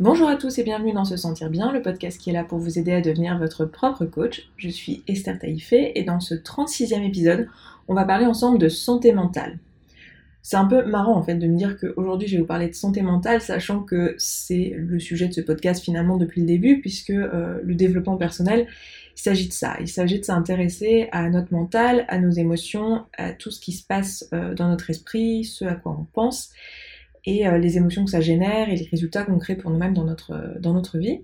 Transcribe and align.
Bonjour 0.00 0.28
à 0.28 0.36
tous 0.36 0.56
et 0.58 0.62
bienvenue 0.62 0.92
dans 0.92 1.04
Se 1.04 1.16
Sentir 1.16 1.50
Bien, 1.50 1.72
le 1.72 1.82
podcast 1.82 2.20
qui 2.20 2.30
est 2.30 2.32
là 2.32 2.44
pour 2.44 2.60
vous 2.60 2.78
aider 2.78 2.92
à 2.92 3.00
devenir 3.00 3.36
votre 3.36 3.64
propre 3.64 4.04
coach. 4.04 4.48
Je 4.56 4.68
suis 4.68 5.02
Esther 5.08 5.36
Taïfé 5.40 5.90
et 5.98 6.04
dans 6.04 6.20
ce 6.20 6.36
36e 6.36 7.04
épisode, 7.04 7.48
on 7.88 7.94
va 7.94 8.04
parler 8.04 8.24
ensemble 8.24 8.60
de 8.60 8.68
santé 8.68 9.10
mentale. 9.12 9.58
C'est 10.40 10.56
un 10.56 10.66
peu 10.66 10.84
marrant 10.84 11.16
en 11.16 11.22
fait 11.24 11.34
de 11.34 11.48
me 11.48 11.56
dire 11.56 11.76
qu'aujourd'hui 11.80 12.28
je 12.28 12.36
vais 12.36 12.42
vous 12.42 12.46
parler 12.46 12.68
de 12.68 12.76
santé 12.76 13.02
mentale, 13.02 13.40
sachant 13.40 13.80
que 13.80 14.14
c'est 14.18 14.72
le 14.76 15.00
sujet 15.00 15.26
de 15.26 15.32
ce 15.32 15.40
podcast 15.40 15.82
finalement 15.82 16.16
depuis 16.16 16.42
le 16.42 16.46
début, 16.46 16.80
puisque 16.80 17.10
euh, 17.10 17.58
le 17.64 17.74
développement 17.74 18.16
personnel, 18.16 18.68
il 19.16 19.20
s'agit 19.20 19.48
de 19.48 19.52
ça. 19.52 19.78
Il 19.80 19.88
s'agit 19.88 20.20
de 20.20 20.24
s'intéresser 20.24 21.08
à 21.10 21.28
notre 21.28 21.52
mental, 21.52 22.04
à 22.06 22.20
nos 22.20 22.30
émotions, 22.30 23.02
à 23.16 23.32
tout 23.32 23.50
ce 23.50 23.58
qui 23.58 23.72
se 23.72 23.84
passe 23.84 24.28
euh, 24.32 24.54
dans 24.54 24.68
notre 24.68 24.90
esprit, 24.90 25.42
ce 25.42 25.64
à 25.64 25.74
quoi 25.74 25.98
on 25.98 26.04
pense 26.04 26.52
et 27.28 27.46
euh, 27.46 27.58
les 27.58 27.76
émotions 27.76 28.04
que 28.06 28.10
ça 28.10 28.22
génère 28.22 28.70
et 28.70 28.76
les 28.76 28.86
résultats 28.86 29.24
qu'on 29.24 29.38
crée 29.38 29.56
pour 29.56 29.70
nous-mêmes 29.70 29.92
dans 29.92 30.04
notre, 30.04 30.32
euh, 30.32 30.98
vie. 30.98 31.20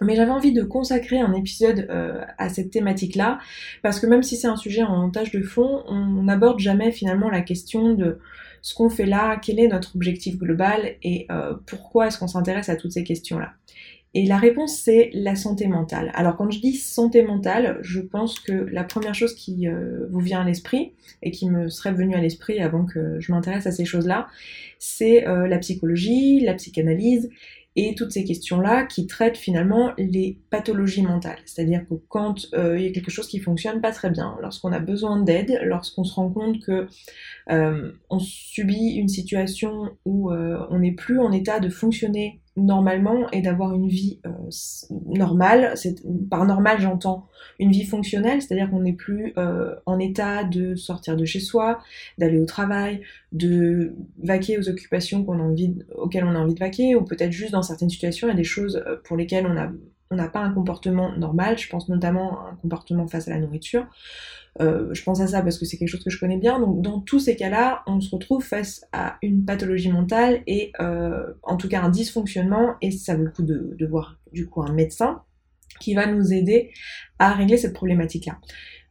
Mais 0.00 0.16
j'avais 0.16 0.30
envie 0.30 0.52
de 0.52 0.62
consacrer 0.62 1.18
un 1.18 1.32
épisode 1.34 1.86
euh, 1.90 2.22
à 2.38 2.48
cette 2.48 2.70
thématique-là, 2.70 3.38
parce 3.82 4.00
que 4.00 4.06
même 4.06 4.22
si 4.22 4.36
c'est 4.36 4.46
un 4.46 4.56
sujet 4.56 4.82
en 4.82 5.10
tâche 5.10 5.30
de 5.30 5.42
fond, 5.42 5.84
on 5.88 6.22
n'aborde 6.22 6.58
jamais 6.58 6.90
finalement 6.90 7.30
la 7.30 7.40
question 7.42 7.94
de 7.94 8.18
ce 8.62 8.74
qu'on 8.74 8.90
fait 8.90 9.06
là, 9.06 9.38
quel 9.42 9.60
est 9.60 9.68
notre 9.68 9.94
objectif 9.96 10.36
global 10.38 10.96
et 11.02 11.28
pourquoi 11.66 12.08
est-ce 12.08 12.18
qu'on 12.18 12.26
s'intéresse 12.26 12.68
à 12.68 12.76
toutes 12.76 12.92
ces 12.92 13.04
questions-là. 13.04 13.52
Et 14.14 14.24
la 14.24 14.38
réponse, 14.38 14.78
c'est 14.78 15.10
la 15.12 15.36
santé 15.36 15.66
mentale. 15.66 16.10
Alors 16.14 16.36
quand 16.36 16.50
je 16.50 16.58
dis 16.58 16.72
santé 16.72 17.22
mentale, 17.22 17.78
je 17.82 18.00
pense 18.00 18.40
que 18.40 18.52
la 18.52 18.82
première 18.82 19.14
chose 19.14 19.34
qui 19.34 19.68
euh, 19.68 20.06
vous 20.10 20.20
vient 20.20 20.40
à 20.40 20.44
l'esprit, 20.44 20.94
et 21.22 21.30
qui 21.30 21.50
me 21.50 21.68
serait 21.68 21.92
venue 21.92 22.14
à 22.14 22.20
l'esprit 22.22 22.58
avant 22.60 22.86
que 22.86 23.20
je 23.20 23.30
m'intéresse 23.30 23.66
à 23.66 23.72
ces 23.72 23.84
choses-là, 23.84 24.28
c'est 24.78 25.28
euh, 25.28 25.46
la 25.46 25.58
psychologie, 25.58 26.40
la 26.40 26.54
psychanalyse, 26.54 27.28
et 27.78 27.94
toutes 27.94 28.10
ces 28.10 28.24
questions-là 28.24 28.86
qui 28.86 29.06
traitent 29.06 29.36
finalement 29.36 29.92
les 29.98 30.38
pathologies 30.48 31.02
mentales. 31.02 31.40
C'est-à-dire 31.44 31.86
que 31.86 31.94
quand 32.08 32.46
euh, 32.54 32.78
il 32.78 32.86
y 32.86 32.88
a 32.88 32.92
quelque 32.92 33.10
chose 33.10 33.28
qui 33.28 33.38
fonctionne 33.38 33.82
pas 33.82 33.92
très 33.92 34.08
bien, 34.08 34.38
lorsqu'on 34.40 34.72
a 34.72 34.78
besoin 34.78 35.20
d'aide, 35.20 35.60
lorsqu'on 35.62 36.04
se 36.04 36.14
rend 36.14 36.30
compte 36.30 36.60
que 36.60 36.88
on 37.48 38.18
subit 38.18 38.94
une 38.94 39.08
situation 39.08 39.90
où 40.06 40.32
on 40.32 40.78
n'est 40.78 40.94
plus 40.94 41.18
en 41.20 41.32
état 41.32 41.60
de 41.60 41.68
fonctionner 41.68 42.40
normalement 42.56 43.30
et 43.30 43.42
d'avoir 43.42 43.74
une 43.74 43.88
vie 43.88 44.18
euh, 44.26 44.30
normale. 45.06 45.74
Par 46.30 46.44
normal, 46.46 46.80
j'entends 46.80 47.26
une 47.58 47.70
vie 47.70 47.84
fonctionnelle, 47.84 48.40
c'est-à-dire 48.40 48.70
qu'on 48.70 48.80
n'est 48.80 48.92
plus 48.92 49.32
euh, 49.36 49.74
en 49.86 49.98
état 49.98 50.44
de 50.44 50.74
sortir 50.74 51.16
de 51.16 51.24
chez 51.24 51.40
soi, 51.40 51.78
d'aller 52.18 52.38
au 52.38 52.46
travail, 52.46 53.02
de 53.32 53.94
vaquer 54.22 54.58
aux 54.58 54.68
occupations 54.68 55.26
auxquelles 55.94 56.24
on 56.24 56.34
a 56.34 56.38
envie 56.38 56.54
de 56.54 56.60
vaquer, 56.60 56.96
ou 56.96 57.04
peut-être 57.04 57.32
juste 57.32 57.52
dans 57.52 57.62
certaines 57.62 57.90
situations, 57.90 58.28
il 58.28 58.30
y 58.30 58.34
a 58.34 58.36
des 58.36 58.44
choses 58.44 58.82
euh, 58.86 58.96
pour 59.04 59.16
lesquelles 59.16 59.46
on 59.46 59.56
a 59.56 59.70
on 60.10 60.16
n'a 60.16 60.28
pas 60.28 60.40
un 60.40 60.52
comportement 60.52 61.16
normal, 61.16 61.58
je 61.58 61.68
pense 61.68 61.88
notamment 61.88 62.40
à 62.40 62.50
un 62.50 62.56
comportement 62.56 63.06
face 63.06 63.28
à 63.28 63.32
la 63.32 63.40
nourriture. 63.40 63.86
Euh, 64.60 64.88
je 64.94 65.02
pense 65.02 65.20
à 65.20 65.26
ça 65.26 65.42
parce 65.42 65.58
que 65.58 65.66
c'est 65.66 65.76
quelque 65.76 65.88
chose 65.88 66.04
que 66.04 66.10
je 66.10 66.18
connais 66.18 66.38
bien. 66.38 66.58
Donc 66.60 66.80
dans 66.80 67.00
tous 67.00 67.18
ces 67.18 67.36
cas-là, 67.36 67.82
on 67.86 68.00
se 68.00 68.14
retrouve 68.14 68.42
face 68.42 68.84
à 68.92 69.18
une 69.22 69.44
pathologie 69.44 69.90
mentale 69.90 70.42
et 70.46 70.72
euh, 70.80 71.26
en 71.42 71.56
tout 71.56 71.68
cas 71.68 71.82
un 71.82 71.90
dysfonctionnement 71.90 72.76
et 72.80 72.90
ça 72.90 73.16
vaut 73.16 73.24
le 73.24 73.30
coup 73.30 73.42
de, 73.42 73.86
voir 73.86 74.18
du 74.32 74.48
coup 74.48 74.62
un 74.62 74.72
médecin 74.72 75.22
qui 75.80 75.94
va 75.94 76.06
nous 76.06 76.32
aider 76.32 76.70
à 77.18 77.32
régler 77.32 77.56
cette 77.56 77.74
problématique-là. 77.74 78.38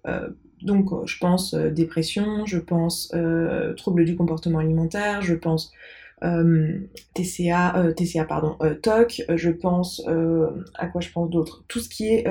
Euh, 0.08 0.30
donc 0.62 0.90
je 1.08 1.18
pense 1.18 1.54
dépression, 1.54 2.46
je 2.46 2.58
pense 2.58 3.14
trouble 3.78 4.06
du 4.06 4.16
comportement 4.16 4.60
alimentaire, 4.60 5.22
je 5.22 5.34
pense 5.34 5.72
TCA, 6.22 7.94
TCA 7.96 8.26
pardon, 8.26 8.58
TOC, 8.82 9.24
je 9.36 9.50
pense 9.50 10.02
à 10.76 10.88
quoi 10.88 11.02
je 11.02 11.12
pense 11.12 11.30
d'autre, 11.30 11.64
tout 11.68 11.80
ce 11.80 11.90
qui 11.90 12.08
est 12.08 12.26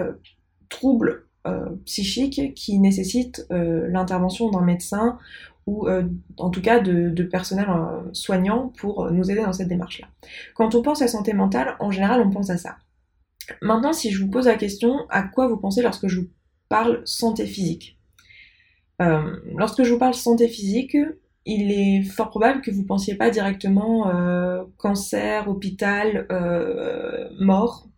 trouble 0.69 1.27
euh, 1.47 1.77
psychique 1.85 2.55
qui 2.55 2.79
nécessite 2.79 3.47
euh, 3.53 3.87
l'intervention 3.89 4.51
d'un 4.51 4.63
médecin 4.63 5.19
ou 5.67 5.87
euh, 5.89 6.05
en 6.39 6.49
tout 6.49 6.63
cas 6.63 6.81
de, 6.81 7.23
personnel 7.23 7.67
soignant 8.15 8.73
pour 8.79 9.11
nous 9.11 9.31
aider 9.31 9.43
dans 9.43 9.53
cette 9.53 9.69
démarche-là. 9.69 10.09
Quand 10.55 10.75
on 10.75 10.81
pense 10.81 11.03
à 11.03 11.09
santé 11.09 11.35
mentale, 11.35 11.77
en 11.81 11.91
général, 11.91 12.23
on 12.23 12.31
pense 12.31 12.49
à 12.49 12.57
ça. 12.57 12.77
Maintenant, 13.61 13.93
si 13.93 14.11
je 14.11 14.23
vous 14.23 14.31
pose 14.31 14.47
la 14.47 14.57
question, 14.57 15.07
à 15.11 15.23
quoi 15.23 15.47
vous 15.49 15.59
pensez 15.59 15.83
lorsque 15.83 16.09
je 16.09 16.21
vous 16.21 16.29
parle 16.71 17.03
santé 17.05 17.47
physique? 17.47 17.99
Lorsque 19.01 19.83
je 19.83 19.93
vous 19.93 19.99
parle 19.99 20.15
santé 20.15 20.49
physique, 20.49 20.97
il 21.47 21.73
est 21.73 22.03
fort 22.03 22.31
probable 22.31 22.61
que 22.63 22.71
vous 22.71 22.85
pensiez 22.85 23.15
pas 23.15 23.31
directement 23.31 24.11
cancer, 24.79 25.49
hôpital, 25.49 26.27
mort, 27.39 27.89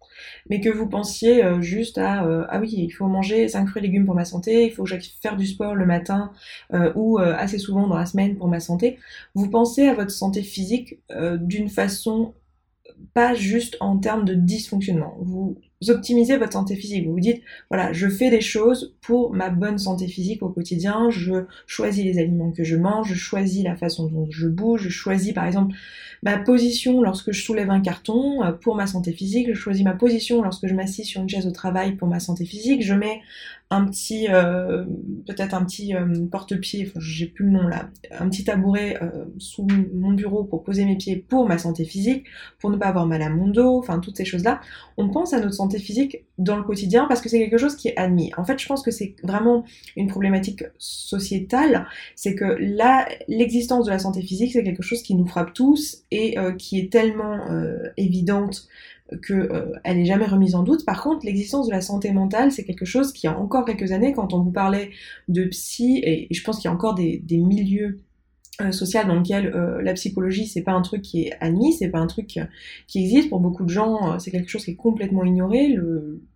mais 0.49 0.61
que 0.61 0.69
vous 0.69 0.89
pensiez 0.89 1.45
euh, 1.45 1.61
juste 1.61 1.99
à 1.99 2.25
euh, 2.25 2.45
ah 2.49 2.61
oui, 2.61 2.73
il 2.73 2.91
faut 2.91 3.07
manger 3.07 3.49
5 3.49 3.69
fruits 3.69 3.83
et 3.83 3.87
légumes 3.87 4.07
pour 4.07 4.15
ma 4.15 4.25
santé, 4.25 4.67
il 4.67 4.73
faut 4.73 4.85
que 4.85 4.97
faire 5.21 5.37
du 5.37 5.47
sport 5.47 5.75
le 5.75 5.87
matin 5.87 6.33
euh, 6.73 6.93
ou 6.95 7.19
assez 7.19 7.59
souvent 7.59 7.87
dans 7.87 7.97
la 7.97 8.07
semaine 8.07 8.37
pour 8.37 8.49
ma 8.49 8.61
santé, 8.61 8.99
vous 9.35 9.49
pensez 9.51 9.89
à 9.89 9.95
votre 9.95 10.11
santé 10.11 10.43
physique 10.43 11.01
d'une 11.41 11.69
façon 11.69 12.35
pas 13.15 13.35
juste 13.35 13.77
en 13.81 13.99
termes 13.99 14.25
de 14.25 14.35
dysfonctionnement. 14.35 15.17
Optimisez 15.89 16.37
votre 16.37 16.55
santé 16.55 16.75
physique. 16.77 17.07
Vous 17.07 17.13
vous 17.13 17.21
dites, 17.21 17.43
voilà, 17.71 17.93
je 17.93 18.09
fais 18.09 18.31
des 18.31 18.41
choses 18.41 18.95
pour 19.01 19.33
ma 19.33 19.51
bonne 19.51 19.79
santé 19.79 20.09
physique 20.09 20.43
au 20.43 20.49
quotidien, 20.49 21.11
je 21.11 21.45
choisis 21.67 22.05
les 22.05 22.19
aliments 22.19 22.51
que 22.51 22.65
je 22.65 22.77
mange, 22.77 23.09
je 23.09 23.15
choisis 23.15 23.63
la 23.63 23.77
façon 23.77 24.07
dont 24.07 24.27
je 24.31 24.49
bouge, 24.49 24.83
je 24.83 24.89
choisis 24.89 25.33
par 25.33 25.47
exemple 25.47 25.75
ma 26.23 26.39
position 26.39 27.03
lorsque 27.03 27.33
je 27.33 27.43
soulève 27.43 27.71
un 27.71 27.81
carton 27.81 28.43
euh, 28.43 28.53
pour 28.53 28.75
ma 28.75 28.87
santé 28.87 29.13
physique, 29.13 29.49
je 29.49 29.55
choisis 29.55 29.85
ma 29.85 29.93
position 29.93 30.43
lorsque 30.43 30.67
je 30.67 30.75
m'assis 30.75 31.05
sur 31.05 31.21
une 31.21 31.29
chaise 31.29 31.47
au 31.47 31.51
travail 31.51 31.97
pour 31.97 32.09
ma 32.09 32.21
santé 32.21 32.47
physique, 32.47 32.83
je 32.83 32.95
mets 32.95 33.21
un 33.69 33.85
petit, 33.85 34.29
euh, 34.31 34.85
peut-être 35.27 35.53
un 35.53 35.65
petit 35.65 35.95
euh, 35.95 36.27
porte-pied, 36.31 36.93
j'ai 36.99 37.27
plus 37.27 37.47
le 37.47 37.51
nom 37.51 37.67
là, 37.67 37.91
un 38.13 38.29
petit 38.29 38.45
tabouret 38.45 38.99
sous 39.39 39.67
mon 39.93 40.13
bureau 40.13 40.45
pour 40.45 40.63
poser 40.63 40.85
mes 40.85 40.97
pieds 40.97 41.17
pour 41.17 41.49
ma 41.49 41.59
santé 41.59 41.85
physique, 41.85 42.25
pour 42.61 42.71
ne 42.71 42.77
pas 42.77 42.87
avoir 42.87 43.07
mal 43.07 43.23
à 43.23 43.29
mon 43.29 43.49
dos, 43.49 43.79
enfin 43.79 43.99
toutes 43.99 44.17
ces 44.17 44.25
choses-là. 44.25 44.61
On 44.97 45.09
pense 45.09 45.33
à 45.33 45.41
notre 45.41 45.55
santé 45.55 45.79
physique 45.79 46.25
dans 46.39 46.57
le 46.57 46.63
quotidien 46.63 47.07
parce 47.09 47.21
que 47.21 47.29
c'est 47.29 47.39
quelque 47.39 47.59
chose 47.59 47.75
qui 47.75 47.89
est 47.89 47.97
admis. 47.97 48.33
En 48.37 48.45
fait, 48.45 48.59
je 48.59 48.67
pense 48.67 48.83
que 48.83 48.93
c'est 48.93 49.17
vraiment 49.25 49.65
une 49.97 50.07
problématique 50.07 50.65
sociétale, 50.79 51.87
c'est 52.15 52.37
que 52.37 52.45
là, 52.45 53.09
l'existence 53.27 53.87
de 53.87 53.91
la 53.91 53.99
santé 53.99 54.23
physique, 54.23 54.53
c'est 54.53 54.63
quelque 54.63 54.83
chose 54.83 55.03
qui 55.03 55.17
nous 55.17 55.27
frappe 55.27 55.53
tous 55.55 56.05
et 56.13 56.37
qui 56.59 56.79
est 56.79 56.93
tellement 56.93 57.45
évidente 57.97 58.69
qu'elle 59.27 59.49
euh, 59.53 59.73
n'est 59.85 60.05
jamais 60.05 60.27
remise 60.27 60.55
en 60.55 60.63
doute. 60.63 60.85
Par 60.85 61.03
contre, 61.03 61.25
l'existence 61.25 61.67
de 61.67 61.73
la 61.73 61.81
santé 61.81 62.13
mentale, 62.13 62.51
c'est 62.51 62.65
quelque 62.65 62.85
chose 62.85 63.13
qui, 63.13 63.27
a 63.27 63.39
encore 63.39 63.65
quelques 63.65 63.93
années, 63.93 64.13
quand 64.13 64.33
on 64.33 64.41
vous 64.43 64.51
parlait 64.51 64.91
de 65.29 65.45
psy, 65.45 66.01
et, 66.05 66.29
je 66.31 66.43
pense 66.43 66.57
qu'il 66.57 66.69
y 66.69 66.73
a 66.73 66.75
encore 66.75 66.95
des, 66.95 67.23
milieux 67.31 68.01
euh, 68.61 68.73
sociaux 68.73 69.01
dans 69.07 69.17
lesquels 69.17 69.47
euh, 69.55 69.81
la 69.83 69.93
psychologie, 69.95 70.47
c'est 70.47 70.63
pas 70.63 70.73
un 70.73 70.83
truc 70.83 71.03
qui 71.03 71.25
est 71.25 71.35
admis, 71.41 71.73
c'est 71.73 71.89
pas 71.89 71.99
un 71.99 72.07
truc 72.07 72.39
qui 72.87 72.99
existe. 72.99 73.29
Pour 73.29 73.41
beaucoup 73.41 73.65
de 73.65 73.71
gens, 73.71 74.19
c'est 74.19 74.31
quelque 74.31 74.51
chose 74.51 74.65
qui 74.65 74.73
est 74.73 74.77
complètement 74.77 75.25
ignoré. 75.25 75.77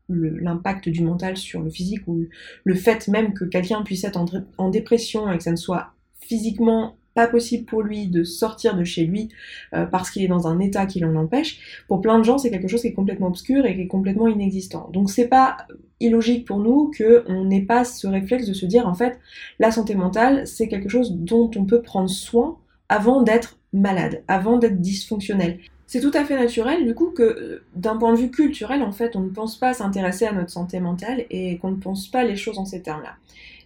l'impact 0.08 0.88
du 0.88 1.02
mental 1.04 1.36
sur 1.36 1.62
le 1.62 1.70
physique 1.70 2.06
ou 2.08 2.26
le 2.64 2.74
fait 2.74 3.06
même 3.08 3.32
que 3.32 3.44
quelqu'un 3.44 3.82
puisse 3.82 4.04
être 4.04 4.24
en 4.58 4.68
dépression 4.68 5.30
et 5.30 5.38
que 5.38 5.44
ça 5.44 5.52
ne 5.52 5.56
soit 5.56 5.92
physiquement 6.20 6.96
pas 7.20 7.26
possible 7.26 7.66
pour 7.66 7.82
lui 7.82 8.06
de 8.06 8.24
sortir 8.24 8.74
de 8.74 8.82
chez 8.82 9.04
lui 9.04 9.28
euh, 9.74 9.84
parce 9.84 10.10
qu'il 10.10 10.22
est 10.22 10.28
dans 10.28 10.46
un 10.46 10.58
état 10.58 10.86
qui 10.86 11.00
l'en 11.00 11.14
empêche. 11.16 11.84
Pour 11.86 12.00
plein 12.00 12.18
de 12.18 12.24
gens, 12.24 12.38
c'est 12.38 12.50
quelque 12.50 12.66
chose 12.66 12.80
qui 12.80 12.86
est 12.86 12.94
complètement 12.94 13.26
obscur 13.26 13.66
et 13.66 13.74
qui 13.74 13.82
est 13.82 13.88
complètement 13.88 14.26
inexistant. 14.26 14.88
Donc 14.90 15.10
c'est 15.10 15.28
pas 15.28 15.58
illogique 16.00 16.46
pour 16.46 16.60
nous 16.60 16.90
qu'on 16.96 17.44
n'ait 17.44 17.60
pas 17.60 17.84
ce 17.84 18.06
réflexe 18.06 18.46
de 18.46 18.54
se 18.54 18.64
dire 18.64 18.88
en 18.88 18.94
fait 18.94 19.20
la 19.58 19.70
santé 19.70 19.94
mentale 19.94 20.46
c'est 20.46 20.66
quelque 20.66 20.88
chose 20.88 21.12
dont 21.14 21.50
on 21.56 21.66
peut 21.66 21.82
prendre 21.82 22.08
soin 22.08 22.56
avant 22.88 23.20
d'être 23.20 23.58
malade, 23.74 24.22
avant 24.26 24.56
d'être 24.56 24.80
dysfonctionnel. 24.80 25.58
C'est 25.86 26.00
tout 26.00 26.12
à 26.14 26.24
fait 26.24 26.38
naturel 26.38 26.86
du 26.86 26.94
coup 26.94 27.10
que 27.10 27.22
euh, 27.22 27.64
d'un 27.76 27.98
point 27.98 28.14
de 28.14 28.18
vue 28.18 28.30
culturel 28.30 28.82
en 28.82 28.92
fait 28.92 29.14
on 29.14 29.20
ne 29.20 29.28
pense 29.28 29.58
pas 29.58 29.74
s'intéresser 29.74 30.24
à 30.24 30.32
notre 30.32 30.50
santé 30.50 30.80
mentale 30.80 31.26
et 31.28 31.58
qu'on 31.58 31.72
ne 31.72 31.76
pense 31.76 32.08
pas 32.08 32.24
les 32.24 32.36
choses 32.36 32.56
en 32.56 32.64
ces 32.64 32.80
termes-là. 32.80 33.16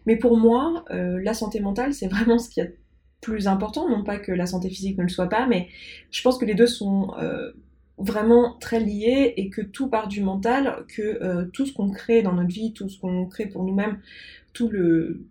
Mais 0.07 0.17
pour 0.17 0.37
moi, 0.37 0.85
euh, 0.91 1.21
la 1.23 1.35
santé 1.35 1.61
mentale, 1.61 1.95
c'est 1.95 2.09
vraiment 2.15 2.39
ce 2.39 2.49
qui 2.49 2.61
a 2.61 2.67
plus 3.25 3.49
important, 3.49 3.89
non 3.89 4.05
pas 4.05 4.19
que 4.19 4.33
la 4.33 4.47
santé 4.47 4.69
physique 4.69 4.99
ne 4.99 5.03
le 5.03 5.09
soit 5.09 5.29
pas, 5.29 5.47
mais 5.47 5.69
je 6.11 6.23
pense 6.23 6.37
que 6.37 6.45
les 6.45 6.55
deux 6.55 6.67
sont 6.67 7.15
euh, 7.19 7.53
vraiment 7.97 8.57
très 8.61 8.81
liés 8.81 9.33
et 9.39 9.49
que 9.49 9.63
tout 9.63 9.89
part 9.89 10.09
du 10.09 10.23
mental, 10.23 10.85
que 10.89 11.03
euh, 11.03 11.47
tout 11.47 11.65
ce 11.65 11.73
qu'on 11.73 11.91
crée 11.91 12.23
dans 12.23 12.35
notre 12.35 12.53
vie, 12.53 12.75
tout 12.75 12.89
ce 12.89 13.01
qu'on 13.01 13.25
crée 13.27 13.47
pour 13.47 13.65
nous-mêmes, 13.65 13.99
tout 14.53 14.69
le 14.69 15.25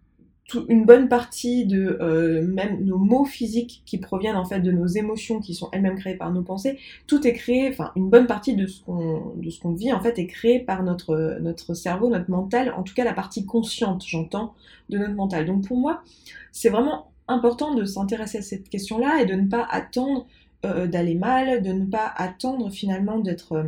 une 0.69 0.85
bonne 0.85 1.07
partie 1.07 1.65
de 1.65 1.97
euh, 2.01 2.45
même 2.45 2.83
nos 2.83 2.97
mots 2.97 3.25
physiques 3.25 3.81
qui 3.85 3.97
proviennent 3.97 4.35
en 4.35 4.45
fait 4.45 4.59
de 4.59 4.71
nos 4.71 4.85
émotions 4.85 5.39
qui 5.39 5.55
sont 5.55 5.69
elles-mêmes 5.71 5.97
créées 5.97 6.17
par 6.17 6.31
nos 6.31 6.43
pensées, 6.43 6.77
tout 7.07 7.25
est 7.25 7.33
créé, 7.33 7.69
enfin 7.69 7.91
une 7.95 8.09
bonne 8.09 8.27
partie 8.27 8.55
de 8.55 8.67
ce 8.67 8.83
qu'on 8.83 9.33
de 9.35 9.49
ce 9.49 9.59
qu'on 9.59 9.71
vit 9.71 9.91
en 9.93 10.01
fait 10.01 10.19
est 10.19 10.27
créé 10.27 10.59
par 10.59 10.83
notre 10.83 11.39
notre 11.41 11.73
cerveau, 11.73 12.09
notre 12.09 12.29
mental, 12.29 12.73
en 12.77 12.83
tout 12.83 12.93
cas 12.93 13.03
la 13.03 13.13
partie 13.13 13.45
consciente, 13.45 14.03
j'entends, 14.05 14.53
de 14.89 14.97
notre 14.99 15.15
mental. 15.15 15.45
Donc 15.45 15.65
pour 15.67 15.77
moi, 15.77 16.03
c'est 16.51 16.69
vraiment 16.69 17.12
important 17.27 17.73
de 17.73 17.85
s'intéresser 17.85 18.39
à 18.39 18.41
cette 18.41 18.69
question-là 18.69 19.21
et 19.21 19.25
de 19.25 19.33
ne 19.33 19.47
pas 19.47 19.65
attendre 19.69 20.27
d'aller 20.63 21.15
mal, 21.15 21.61
de 21.61 21.73
ne 21.73 21.85
pas 21.85 22.13
attendre 22.15 22.69
finalement 22.71 23.19
d'être 23.19 23.65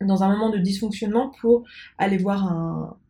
dans 0.00 0.22
un 0.22 0.30
moment 0.30 0.50
de 0.50 0.58
dysfonctionnement 0.58 1.30
pour 1.40 1.64
aller 1.98 2.16
voir 2.16 2.50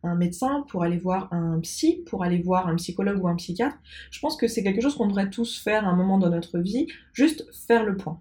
un, 0.03 0.15
médecin, 0.15 0.65
pour 0.69 0.83
aller 0.83 0.97
voir 0.97 1.31
un 1.31 1.59
psy, 1.59 2.03
pour 2.05 2.23
aller 2.23 2.39
voir 2.39 2.67
un 2.67 2.75
psychologue 2.75 3.23
ou 3.23 3.27
un 3.27 3.35
psychiatre. 3.35 3.77
Je 4.11 4.19
pense 4.19 4.35
que 4.35 4.47
c'est 4.47 4.63
quelque 4.63 4.81
chose 4.81 4.95
qu'on 4.95 5.07
devrait 5.07 5.29
tous 5.29 5.61
faire 5.61 5.87
à 5.87 5.91
un 5.91 5.95
moment 5.95 6.17
dans 6.17 6.29
notre 6.29 6.59
vie, 6.59 6.87
juste 7.13 7.45
faire 7.67 7.85
le 7.85 7.95
point. 7.95 8.19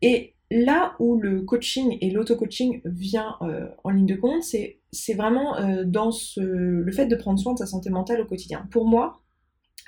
Et 0.00 0.34
là 0.50 0.94
où 0.98 1.20
le 1.20 1.42
coaching 1.42 1.98
et 2.00 2.10
l'auto-coaching 2.10 2.80
vient 2.84 3.36
euh, 3.42 3.68
en 3.84 3.90
ligne 3.90 4.06
de 4.06 4.16
compte, 4.16 4.42
c'est, 4.42 4.78
c'est 4.90 5.14
vraiment 5.14 5.58
euh, 5.58 5.84
dans 5.84 6.10
ce, 6.10 6.40
le 6.40 6.92
fait 6.92 7.06
de 7.06 7.16
prendre 7.16 7.38
soin 7.38 7.52
de 7.52 7.58
sa 7.58 7.66
santé 7.66 7.90
mentale 7.90 8.22
au 8.22 8.26
quotidien. 8.26 8.66
Pour 8.70 8.86
moi, 8.86 9.20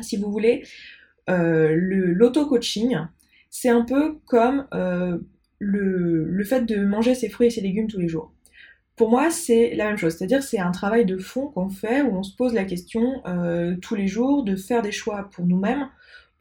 si 0.00 0.18
vous 0.18 0.30
voulez, 0.30 0.62
euh, 0.62 0.66
l'auto-coaching, 1.28 2.98
c'est 3.50 3.68
un 3.68 3.82
peu 3.82 4.18
comme 4.26 4.66
le, 4.72 6.24
le 6.24 6.44
fait 6.44 6.62
de 6.62 6.84
manger 6.84 7.14
ses 7.14 7.28
fruits 7.28 7.48
et 7.48 7.50
ses 7.50 7.60
légumes 7.60 7.88
tous 7.88 8.00
les 8.00 8.08
jours. 8.08 8.32
Pour 9.00 9.08
moi, 9.08 9.30
c'est 9.30 9.74
la 9.76 9.86
même 9.86 9.96
chose, 9.96 10.14
c'est-à-dire 10.14 10.42
c'est 10.42 10.58
un 10.58 10.72
travail 10.72 11.06
de 11.06 11.16
fond 11.16 11.46
qu'on 11.46 11.70
fait 11.70 12.02
où 12.02 12.18
on 12.18 12.22
se 12.22 12.36
pose 12.36 12.52
la 12.52 12.64
question 12.64 13.22
euh, 13.26 13.74
tous 13.80 13.94
les 13.94 14.06
jours 14.06 14.44
de 14.44 14.56
faire 14.56 14.82
des 14.82 14.92
choix 14.92 15.30
pour 15.32 15.46
nous-mêmes 15.46 15.88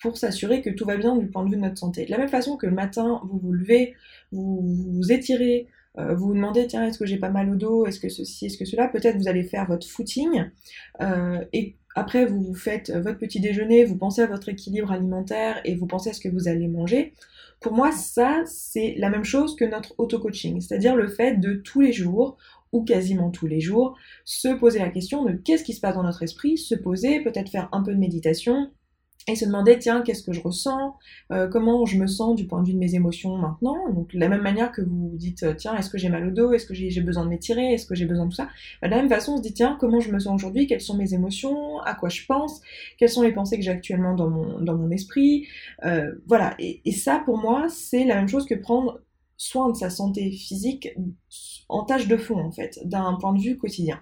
pour 0.02 0.18
s'assurer 0.18 0.62
que 0.62 0.70
tout 0.70 0.84
va 0.84 0.98
bien 0.98 1.16
du 1.16 1.28
point 1.28 1.46
de 1.46 1.52
vue 1.52 1.56
de 1.56 1.62
notre 1.62 1.78
santé. 1.78 2.04
De 2.06 2.12
la 2.12 2.18
même 2.18 2.28
façon 2.28 2.58
que 2.58 2.66
le 2.66 2.74
matin, 2.74 3.22
vous 3.24 3.40
vous 3.40 3.54
levez, 3.54 3.96
vous 4.34 4.60
vous 4.62 5.10
étirez, 5.10 5.68
euh, 5.98 6.14
vous 6.16 6.28
vous 6.28 6.34
demandez 6.34 6.68
tiens 6.68 6.86
est-ce 6.86 7.00
que 7.00 7.06
j'ai 7.06 7.16
pas 7.16 7.30
mal 7.30 7.50
au 7.50 7.56
dos, 7.56 7.86
est-ce 7.86 8.02
que 8.02 8.10
ceci, 8.10 8.48
est-ce 8.48 8.58
que 8.58 8.66
cela, 8.66 8.90
peut-être 8.90 9.16
vous 9.16 9.30
allez 9.30 9.44
faire 9.44 9.66
votre 9.66 9.88
footing 9.88 10.50
euh, 11.00 11.40
et 11.54 11.78
après 11.96 12.26
vous 12.26 12.42
vous 12.42 12.56
faites 12.56 12.92
votre 12.92 13.18
petit 13.18 13.40
déjeuner, 13.40 13.86
vous 13.86 13.98
pensez 13.98 14.22
à 14.22 14.28
votre 14.28 14.50
équilibre 14.50 14.92
alimentaire 14.92 15.60
et 15.66 15.76
vous 15.76 15.88
pensez 15.88 16.12
à 16.12 16.14
ce 16.14 16.20
que 16.20 16.30
vous 16.30 16.48
allez 16.48 16.68
manger. 16.68 17.14
Pour 17.60 17.74
moi, 17.74 17.92
ça, 17.92 18.44
c'est 18.46 18.96
la 18.98 19.10
même 19.10 19.26
chose 19.26 19.56
que 19.56 19.66
notre 19.66 19.94
auto-coaching, 19.98 20.62
c'est-à-dire 20.62 20.96
le 20.96 21.08
fait 21.08 21.40
de 21.40 21.54
tous 21.54 21.82
les 21.82 21.92
jours, 21.92 22.38
ou 22.72 22.84
quasiment 22.84 23.32
tous 23.32 23.48
les 23.48 23.60
jours, 23.60 23.98
se 24.26 24.48
poser 24.50 24.80
la 24.80 24.90
question 24.90 25.26
de 25.26 25.34
qu'est-ce 25.34 25.64
qui 25.64 25.74
se 25.74 25.82
passe 25.82 25.96
dans 25.96 26.04
notre 26.04 26.24
esprit, 26.24 26.58
se 26.58 26.76
poser, 26.76 27.22
peut-être 27.22 27.50
faire 27.50 27.68
un 27.72 27.82
peu 27.82 27.94
de 27.94 28.00
méditation, 28.00 28.72
et 29.32 29.36
se 29.36 29.46
demander 29.46 29.78
tiens 29.78 30.02
qu'est-ce 30.02 30.24
que 30.24 30.34
je 30.34 30.42
ressens? 30.42 30.96
Euh, 31.32 31.48
comment 31.48 31.86
je 31.86 31.98
me 31.98 32.08
sens 32.08 32.36
du 32.36 32.46
point 32.48 32.62
de 32.62 32.68
vue 32.68 32.74
de 32.74 32.80
mes 32.80 32.96
émotions 32.96 33.38
maintenant? 33.38 33.90
Donc 33.94 34.14
de 34.14 34.20
la 34.20 34.30
même 34.30 34.42
manière 34.42 34.72
que 34.72 34.82
vous 34.82 35.12
dites 35.16 35.46
tiens 35.58 35.76
est-ce 35.78 35.90
que 35.90 35.98
j'ai 35.98 36.10
mal 36.10 36.28
au 36.28 36.32
dos? 36.32 36.52
Est-ce 36.54 36.66
que 36.66 36.74
j'ai 36.74 37.02
besoin 37.02 37.24
de 37.26 37.30
m'étirer? 37.30 37.74
Est-ce 37.74 37.86
que 37.86 37.96
j'ai 37.96 38.06
besoin 38.06 38.26
de 38.26 38.32
tout 38.32 38.38
ça? 38.38 38.50
Bah, 38.82 38.88
de 38.88 38.96
la 38.96 39.02
même 39.02 39.10
façon 39.10 39.34
on 39.34 39.38
se 39.38 39.42
dit 39.42 39.54
tiens 39.54 39.78
comment 39.80 40.00
je 40.00 40.12
me 40.12 40.20
sens 40.20 40.36
aujourd'hui? 40.36 40.68
Quelles 40.68 40.82
sont 40.82 40.98
mes 40.98 41.14
émotions? 41.14 41.80
À 41.82 41.96
quoi 41.96 42.10
je 42.10 42.26
pense? 42.26 42.62
Quelles 42.98 43.10
sont 43.10 43.22
les 43.22 43.32
pensées 43.32 43.58
que 43.58 43.64
j'ai 43.64 43.72
actuellement 43.72 44.16
dans 44.16 44.30
mon 44.30 44.60
dans 44.60 44.76
mon 44.76 44.92
esprit? 44.92 45.48
Euh, 45.86 46.12
voilà. 46.28 46.56
Et, 46.60 46.82
ça 46.92 47.22
pour 47.24 47.38
moi 47.38 47.68
c'est 47.70 48.04
la 48.06 48.16
même 48.16 48.28
chose 48.28 48.46
que 48.46 48.56
prendre 48.56 49.00
soin 49.38 49.70
de 49.72 49.76
sa 49.76 49.90
santé 49.90 50.32
physique 50.32 50.90
en 51.70 51.84
tâche 51.86 52.08
de 52.08 52.18
fond 52.18 52.40
en 52.40 52.52
fait 52.52 52.80
d'un 52.86 53.14
point 53.16 53.34
de 53.34 53.42
vue 53.42 53.58
quotidien. 53.58 54.00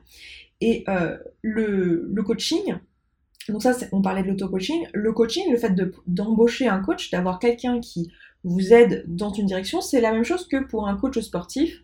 Et 0.61 0.83
euh, 0.87 1.17
le 1.43 2.21
coaching 2.23 2.77
donc 3.49 3.63
ça, 3.63 3.73
on 3.91 4.01
parlait 4.01 4.23
de 4.23 4.27
l'auto-coaching. 4.27 4.87
Le 4.93 5.13
coaching, 5.13 5.51
le 5.51 5.57
fait 5.57 5.73
d'embaucher 6.05 6.67
un 6.67 6.79
coach, 6.79 7.11
d'avoir 7.11 7.39
quelqu'un 7.39 7.79
qui 7.79 8.11
vous 8.43 8.73
aide 8.73 9.05
dans 9.07 9.31
une 9.31 9.45
direction, 9.45 9.81
c'est 9.81 10.01
la 10.01 10.11
même 10.11 10.23
chose 10.23 10.47
que 10.47 10.63
pour 10.65 10.87
un 10.87 10.95
coach 10.95 11.19
sportif 11.19 11.81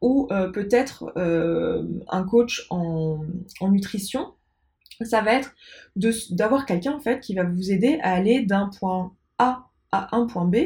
ou 0.00 0.28
euh, 0.30 0.48
peut-être 0.48 1.12
euh, 1.16 1.84
un 2.08 2.24
coach 2.24 2.66
en, 2.70 3.24
en, 3.60 3.68
nutrition. 3.68 4.32
Ça 5.02 5.20
va 5.20 5.34
être 5.34 5.54
d'avoir 6.30 6.66
quelqu'un 6.66 6.92
en 6.92 7.00
fait 7.00 7.20
qui 7.20 7.34
va 7.34 7.44
vous 7.44 7.70
aider 7.70 7.98
à 8.02 8.12
aller 8.12 8.42
d'un 8.42 8.70
point 8.78 9.12
A 9.38 9.66
à 9.92 10.14
un 10.16 10.26
point 10.26 10.44
B 10.44 10.56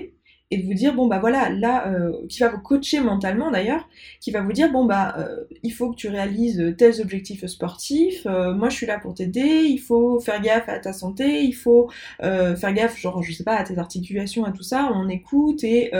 et 0.50 0.58
de 0.58 0.66
vous 0.66 0.74
dire 0.74 0.94
bon 0.94 1.06
bah 1.06 1.18
voilà 1.18 1.48
là 1.48 1.88
euh, 1.88 2.12
qui 2.28 2.40
va 2.40 2.48
vous 2.48 2.60
coacher 2.60 3.00
mentalement 3.00 3.50
d'ailleurs 3.50 3.88
qui 4.20 4.30
va 4.30 4.42
vous 4.42 4.52
dire 4.52 4.70
bon 4.70 4.84
bah 4.84 5.14
euh, 5.18 5.44
il 5.62 5.70
faut 5.70 5.90
que 5.90 5.96
tu 5.96 6.08
réalises 6.08 6.74
tels 6.76 7.00
objectifs 7.00 7.46
sportifs 7.46 8.26
euh, 8.26 8.54
moi 8.54 8.68
je 8.68 8.76
suis 8.76 8.86
là 8.86 8.98
pour 8.98 9.14
t'aider 9.14 9.64
il 9.64 9.78
faut 9.78 10.20
faire 10.20 10.40
gaffe 10.42 10.68
à 10.68 10.78
ta 10.78 10.92
santé 10.92 11.42
il 11.42 11.54
faut 11.54 11.90
faire 12.20 12.72
gaffe 12.74 12.98
genre 12.98 13.22
je 13.22 13.32
sais 13.32 13.44
pas 13.44 13.56
à 13.56 13.64
tes 13.64 13.78
articulations 13.78 14.44
à 14.44 14.52
tout 14.52 14.62
ça 14.62 14.90
on 14.94 15.08
écoute 15.08 15.64
et 15.64 15.90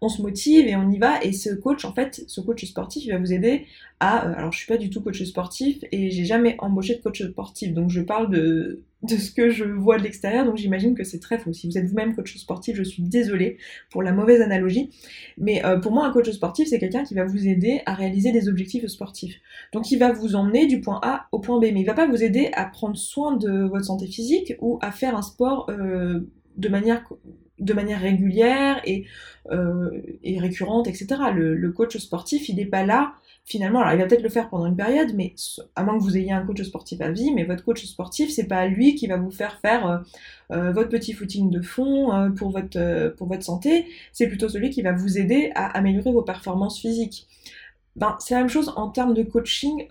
on 0.00 0.08
se 0.08 0.22
motive 0.22 0.66
et 0.66 0.76
on 0.76 0.90
y 0.90 0.98
va. 0.98 1.22
Et 1.22 1.32
ce 1.32 1.50
coach 1.50 1.84
en 1.84 1.92
fait 1.92 2.24
ce 2.26 2.40
coach 2.40 2.64
sportif 2.64 3.04
il 3.04 3.12
va 3.12 3.18
vous 3.18 3.32
aider 3.32 3.66
à 4.00 4.18
alors 4.18 4.52
je 4.52 4.58
suis 4.58 4.66
pas 4.66 4.76
du 4.76 4.90
tout 4.90 5.00
coach 5.00 5.22
sportif 5.22 5.78
et 5.90 6.10
j'ai 6.10 6.24
jamais 6.24 6.56
embauché 6.58 6.96
de 6.96 7.02
coach 7.02 7.22
sportif 7.22 7.72
donc 7.72 7.90
je 7.90 8.00
parle 8.00 8.30
de 8.30 8.82
ce 9.16 9.30
que 9.30 9.50
je 9.50 9.64
vois 9.64 9.98
de 9.98 10.02
l'extérieur, 10.02 10.44
donc 10.44 10.56
j'imagine 10.56 10.94
que 10.94 11.04
c'est 11.04 11.20
très 11.20 11.38
faux. 11.38 11.52
Si 11.52 11.68
vous 11.68 11.78
êtes 11.78 11.86
vous-même 11.86 12.14
coach 12.14 12.36
sportif, 12.36 12.76
je 12.76 12.82
suis 12.82 13.02
désolée 13.02 13.58
pour 13.90 14.02
la 14.02 14.12
mauvaise 14.12 14.40
analogie, 14.40 14.90
mais 15.38 15.64
euh, 15.64 15.78
pour 15.78 15.92
moi, 15.92 16.06
un 16.06 16.12
coach 16.12 16.30
sportif, 16.30 16.68
c'est 16.68 16.78
quelqu'un 16.78 17.04
qui 17.04 17.14
va 17.14 17.24
vous 17.24 17.46
aider 17.46 17.82
à 17.86 17.94
réaliser 17.94 18.32
des 18.32 18.48
objectifs 18.48 18.86
sportifs. 18.86 19.36
Donc 19.72 19.90
il 19.90 19.98
va 19.98 20.12
vous 20.12 20.34
emmener 20.34 20.66
du 20.66 20.80
point 20.80 21.00
A 21.02 21.26
au 21.32 21.38
point 21.38 21.58
B, 21.58 21.66
mais 21.72 21.80
il 21.80 21.86
va 21.86 21.94
pas 21.94 22.06
vous 22.06 22.22
aider 22.22 22.50
à 22.52 22.64
prendre 22.64 22.96
soin 22.96 23.36
de 23.36 23.64
votre 23.64 23.84
santé 23.84 24.06
physique 24.06 24.54
ou 24.60 24.78
à 24.82 24.90
faire 24.90 25.16
un 25.16 25.22
sport 25.22 25.70
euh, 25.70 26.20
de 26.56 26.68
manière 26.68 27.04
de 27.58 27.72
manière 27.72 28.00
régulière 28.00 28.82
et, 28.84 29.06
euh, 29.50 29.90
et 30.22 30.38
récurrente, 30.38 30.88
etc. 30.88 31.06
Le, 31.34 31.54
le, 31.54 31.72
coach 31.72 31.96
sportif, 31.96 32.50
il 32.50 32.56
n'est 32.56 32.66
pas 32.66 32.84
là 32.84 33.14
finalement, 33.46 33.80
alors 33.80 33.94
il 33.94 33.98
va 33.98 34.06
peut-être 34.06 34.24
le 34.24 34.28
faire 34.28 34.48
pendant 34.50 34.66
une 34.66 34.76
période, 34.76 35.12
mais 35.14 35.34
à 35.76 35.84
moins 35.84 35.96
que 35.96 36.02
vous 36.02 36.16
ayez 36.16 36.32
un 36.32 36.44
coach 36.44 36.62
sportif 36.62 37.00
à 37.00 37.10
vie, 37.10 37.32
mais 37.32 37.44
votre 37.44 37.64
coach 37.64 37.84
sportif, 37.84 38.28
c'est 38.30 38.48
pas 38.48 38.66
lui 38.66 38.96
qui 38.96 39.06
va 39.06 39.16
vous 39.16 39.30
faire 39.30 39.60
faire 39.60 39.86
euh, 39.86 39.98
euh, 40.50 40.72
votre 40.72 40.88
petit 40.88 41.12
footing 41.12 41.48
de 41.50 41.62
fond 41.62 42.12
euh, 42.12 42.30
pour 42.30 42.50
votre 42.50 43.14
pour 43.16 43.28
votre 43.28 43.44
santé, 43.44 43.86
c'est 44.12 44.26
plutôt 44.26 44.48
celui 44.48 44.70
qui 44.70 44.82
va 44.82 44.92
vous 44.92 45.16
aider 45.16 45.52
à 45.54 45.66
améliorer 45.78 46.12
vos 46.12 46.22
performances 46.22 46.80
physiques. 46.80 47.28
Ben, 47.94 48.16
c'est 48.18 48.34
la 48.34 48.40
même 48.40 48.48
chose 48.48 48.72
en 48.76 48.90
termes 48.90 49.14
de 49.14 49.22
coaching 49.22 49.86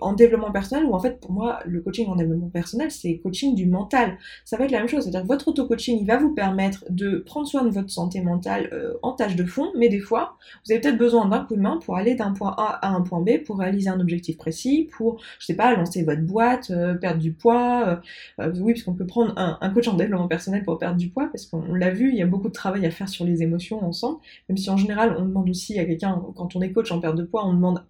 en 0.00 0.12
développement 0.12 0.50
personnel, 0.50 0.84
ou 0.84 0.94
en 0.94 1.00
fait, 1.00 1.20
pour 1.20 1.32
moi, 1.32 1.60
le 1.66 1.80
coaching 1.80 2.08
en 2.08 2.16
développement 2.16 2.48
personnel, 2.48 2.90
c'est 2.90 3.18
coaching 3.18 3.54
du 3.54 3.66
mental. 3.66 4.18
Ça 4.44 4.56
va 4.56 4.64
être 4.64 4.70
la 4.70 4.78
même 4.78 4.88
chose, 4.88 5.04
c'est-à-dire 5.04 5.24
votre 5.24 5.48
auto-coaching, 5.48 5.98
il 6.00 6.06
va 6.06 6.18
vous 6.18 6.34
permettre 6.34 6.84
de 6.90 7.18
prendre 7.18 7.46
soin 7.46 7.64
de 7.64 7.70
votre 7.70 7.90
santé 7.90 8.20
mentale 8.20 8.70
euh, 8.72 8.94
en 9.02 9.12
tâche 9.12 9.36
de 9.36 9.44
fond, 9.44 9.70
mais 9.76 9.88
des 9.88 10.00
fois, 10.00 10.36
vous 10.64 10.72
avez 10.72 10.80
peut-être 10.80 10.98
besoin 10.98 11.28
d'un 11.28 11.44
coup 11.44 11.56
de 11.56 11.60
main 11.60 11.78
pour 11.84 11.96
aller 11.96 12.14
d'un 12.14 12.32
point 12.32 12.54
A 12.56 12.78
à 12.86 12.88
un 12.88 13.02
point 13.02 13.20
B, 13.20 13.42
pour 13.44 13.58
réaliser 13.58 13.90
un 13.90 14.00
objectif 14.00 14.36
précis, 14.36 14.88
pour, 14.96 15.20
je 15.38 15.46
sais 15.46 15.56
pas, 15.56 15.74
lancer 15.74 16.02
votre 16.04 16.22
boîte, 16.22 16.70
euh, 16.70 16.94
perdre 16.94 17.20
du 17.20 17.32
poids. 17.32 18.00
Euh, 18.38 18.52
oui, 18.60 18.72
parce 18.72 18.84
qu'on 18.84 18.94
peut 18.94 19.06
prendre 19.06 19.32
un, 19.36 19.58
un, 19.60 19.70
coach 19.70 19.88
en 19.88 19.94
développement 19.94 20.28
personnel 20.28 20.64
pour 20.64 20.78
perdre 20.78 20.96
du 20.96 21.08
poids, 21.08 21.28
parce 21.30 21.46
qu'on 21.46 21.74
l'a 21.74 21.90
vu, 21.90 22.10
il 22.10 22.16
y 22.16 22.22
a 22.22 22.26
beaucoup 22.26 22.48
de 22.48 22.52
travail 22.52 22.86
à 22.86 22.90
faire 22.90 23.08
sur 23.08 23.24
les 23.24 23.42
émotions 23.42 23.84
ensemble, 23.84 24.18
même 24.48 24.56
si 24.56 24.70
en 24.70 24.76
général, 24.76 25.16
on 25.18 25.22
demande 25.22 25.48
aussi 25.50 25.78
à 25.78 25.84
quelqu'un, 25.84 26.22
quand 26.36 26.56
on 26.56 26.62
est 26.62 26.72
coach 26.72 26.90
en 26.92 27.00
perte 27.00 27.16
de 27.16 27.24
poids, 27.24 27.46
on 27.46 27.54
demande 27.54 27.82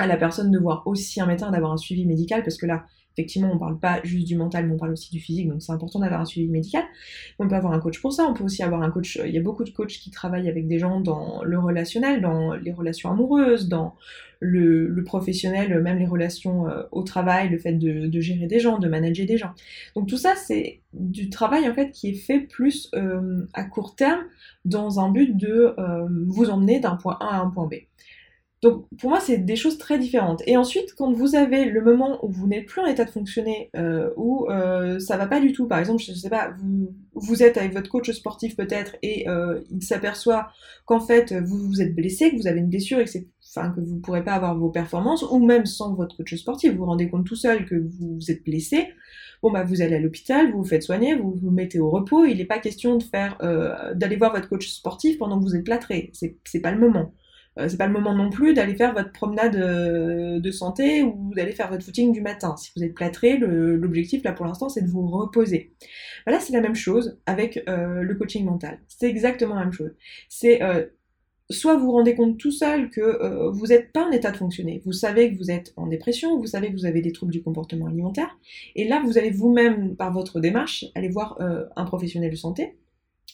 à 0.00 0.06
la 0.06 0.16
personne 0.16 0.50
de 0.50 0.58
voir 0.58 0.82
aussi 0.86 1.20
un 1.20 1.26
médecin, 1.26 1.50
d'avoir 1.50 1.72
un 1.72 1.76
suivi 1.76 2.06
médical, 2.06 2.42
parce 2.42 2.56
que 2.56 2.66
là, 2.66 2.86
effectivement, 3.16 3.50
on 3.52 3.58
parle 3.58 3.78
pas 3.78 4.00
juste 4.02 4.26
du 4.26 4.36
mental, 4.36 4.66
mais 4.66 4.74
on 4.74 4.78
parle 4.78 4.92
aussi 4.92 5.10
du 5.10 5.20
physique, 5.20 5.48
donc 5.48 5.60
c'est 5.60 5.72
important 5.72 5.98
d'avoir 5.98 6.22
un 6.22 6.24
suivi 6.24 6.48
médical. 6.48 6.84
On 7.38 7.46
peut 7.46 7.54
avoir 7.54 7.72
un 7.74 7.80
coach 7.80 8.00
pour 8.00 8.12
ça, 8.12 8.26
on 8.26 8.32
peut 8.32 8.44
aussi 8.44 8.62
avoir 8.62 8.82
un 8.82 8.90
coach, 8.90 9.20
il 9.24 9.32
y 9.32 9.38
a 9.38 9.42
beaucoup 9.42 9.62
de 9.62 9.70
coachs 9.70 9.88
qui 9.88 10.10
travaillent 10.10 10.48
avec 10.48 10.66
des 10.66 10.78
gens 10.78 11.00
dans 11.00 11.42
le 11.44 11.58
relationnel, 11.58 12.22
dans 12.22 12.54
les 12.54 12.72
relations 12.72 13.10
amoureuses, 13.10 13.68
dans 13.68 13.94
le, 14.40 15.02
professionnel, 15.04 15.82
même 15.82 15.98
les 15.98 16.06
relations 16.06 16.66
euh, 16.68 16.82
au 16.92 17.02
travail, 17.02 17.50
le 17.50 17.58
fait 17.58 17.74
de, 17.74 18.20
gérer 18.20 18.46
des 18.46 18.58
gens, 18.58 18.78
de 18.78 18.88
manager 18.88 19.26
des 19.26 19.36
gens. 19.36 19.52
Donc 19.94 20.08
tout 20.08 20.16
ça, 20.16 20.34
c'est 20.34 20.80
du 20.94 21.28
travail 21.28 21.68
en 21.68 21.74
fait 21.74 21.90
qui 21.90 22.08
est 22.10 22.14
fait 22.14 22.40
plus 22.40 22.90
euh, 22.94 23.46
à 23.52 23.64
court 23.64 23.96
terme 23.96 24.22
dans 24.64 24.98
un 24.98 25.10
but 25.10 25.36
de 25.36 25.74
euh, 25.78 26.06
vous 26.26 26.48
emmener 26.48 26.80
d'un 26.80 26.96
point 26.96 27.18
A 27.20 27.36
à 27.36 27.40
un 27.40 27.50
point 27.50 27.66
B. 27.66 27.74
Donc 28.62 28.86
pour 28.98 29.08
moi, 29.08 29.20
c'est 29.20 29.38
des 29.38 29.56
choses 29.56 29.78
très 29.78 29.98
différentes. 29.98 30.42
Et 30.46 30.58
ensuite, 30.58 30.94
quand 30.94 31.12
vous 31.12 31.34
avez 31.34 31.64
le 31.64 31.82
moment 31.82 32.22
où 32.22 32.30
vous 32.30 32.46
n'êtes 32.46 32.66
plus 32.66 32.82
en 32.82 32.86
état 32.86 33.06
de 33.06 33.10
fonctionner, 33.10 33.70
euh, 33.74 34.10
où 34.16 34.50
euh, 34.50 34.98
ça 34.98 35.16
va 35.16 35.26
pas 35.26 35.40
du 35.40 35.52
tout, 35.52 35.66
par 35.66 35.78
exemple, 35.78 36.02
je 36.02 36.12
sais 36.12 36.28
pas, 36.28 36.52
vous, 36.58 36.94
vous 37.14 37.42
êtes 37.42 37.56
avec 37.56 37.72
votre 37.72 37.88
coach 37.88 38.10
sportif 38.10 38.56
peut-être 38.56 38.96
et 39.02 39.26
euh, 39.28 39.60
il 39.70 39.82
s'aperçoit 39.82 40.50
qu'en 40.84 41.00
fait 41.00 41.32
vous 41.32 41.56
vous 41.68 41.80
êtes 41.80 41.94
blessé, 41.94 42.30
que 42.30 42.36
vous 42.36 42.46
avez 42.46 42.60
une 42.60 42.68
blessure 42.68 42.98
et 42.98 43.04
que 43.04 43.10
c'est 43.10 43.26
enfin 43.54 43.70
que 43.70 43.80
vous 43.80 43.98
pourrez 43.98 44.22
pas 44.22 44.34
avoir 44.34 44.56
vos 44.56 44.70
performances, 44.70 45.22
ou 45.22 45.44
même 45.44 45.66
sans 45.66 45.94
votre 45.94 46.16
coach 46.16 46.34
sportif, 46.34 46.72
vous 46.72 46.78
vous 46.78 46.84
rendez 46.84 47.08
compte 47.08 47.26
tout 47.26 47.36
seul 47.36 47.64
que 47.66 47.74
vous 47.74 48.16
vous 48.16 48.30
êtes 48.30 48.44
blessé. 48.44 48.88
Bon 49.42 49.50
bah 49.50 49.64
vous 49.64 49.80
allez 49.80 49.96
à 49.96 50.00
l'hôpital, 50.00 50.52
vous 50.52 50.58
vous 50.58 50.68
faites 50.68 50.82
soigner, 50.82 51.14
vous 51.14 51.32
vous 51.32 51.50
mettez 51.50 51.80
au 51.80 51.88
repos. 51.88 52.26
Il 52.26 52.36
n'est 52.36 52.44
pas 52.44 52.58
question 52.58 52.96
de 52.96 53.02
faire 53.02 53.38
euh, 53.42 53.94
d'aller 53.94 54.16
voir 54.16 54.32
votre 54.34 54.48
coach 54.50 54.68
sportif 54.68 55.18
pendant 55.18 55.38
que 55.38 55.44
vous 55.44 55.56
êtes 55.56 55.64
plâtré. 55.64 56.10
C'est 56.12 56.36
c'est 56.44 56.60
pas 56.60 56.72
le 56.72 56.78
moment. 56.78 57.12
Euh, 57.60 57.68
c'est 57.68 57.76
pas 57.76 57.86
le 57.86 57.92
moment 57.92 58.14
non 58.14 58.30
plus 58.30 58.54
d'aller 58.54 58.74
faire 58.74 58.92
votre 58.92 59.12
promenade 59.12 59.56
euh, 59.56 60.40
de 60.40 60.50
santé 60.50 61.02
ou 61.02 61.32
d'aller 61.34 61.52
faire 61.52 61.70
votre 61.70 61.84
footing 61.84 62.12
du 62.12 62.20
matin. 62.20 62.56
Si 62.56 62.70
vous 62.74 62.82
êtes 62.82 62.94
plâtré, 62.94 63.36
l'objectif 63.38 64.22
là 64.24 64.32
pour 64.32 64.46
l'instant 64.46 64.68
c'est 64.68 64.82
de 64.82 64.88
vous 64.88 65.06
reposer. 65.06 65.72
Voilà, 66.26 66.40
c'est 66.40 66.52
la 66.52 66.60
même 66.60 66.74
chose 66.74 67.18
avec 67.26 67.62
euh, 67.68 68.02
le 68.02 68.14
coaching 68.14 68.44
mental. 68.44 68.80
C'est 68.88 69.08
exactement 69.08 69.54
la 69.54 69.62
même 69.62 69.72
chose. 69.72 69.92
C'est 70.28 70.60
soit 71.50 71.74
vous 71.76 71.86
vous 71.86 71.92
rendez 71.92 72.14
compte 72.14 72.38
tout 72.38 72.52
seul 72.52 72.90
que 72.90 73.50
vous 73.50 73.66
n'êtes 73.66 73.92
pas 73.92 74.06
en 74.06 74.12
état 74.12 74.30
de 74.30 74.36
fonctionner, 74.36 74.80
vous 74.84 74.92
savez 74.92 75.32
que 75.32 75.36
vous 75.36 75.50
êtes 75.50 75.72
en 75.76 75.88
dépression, 75.88 76.38
vous 76.38 76.46
savez 76.46 76.68
que 76.68 76.74
vous 76.74 76.86
avez 76.86 77.00
des 77.00 77.10
troubles 77.10 77.32
du 77.32 77.42
comportement 77.42 77.86
alimentaire, 77.86 78.38
et 78.76 78.86
là 78.86 79.02
vous 79.04 79.18
allez 79.18 79.30
vous-même, 79.30 79.96
par 79.96 80.12
votre 80.12 80.38
démarche, 80.38 80.84
aller 80.94 81.08
voir 81.08 81.40
un 81.74 81.84
professionnel 81.84 82.30
de 82.30 82.36
santé 82.36 82.76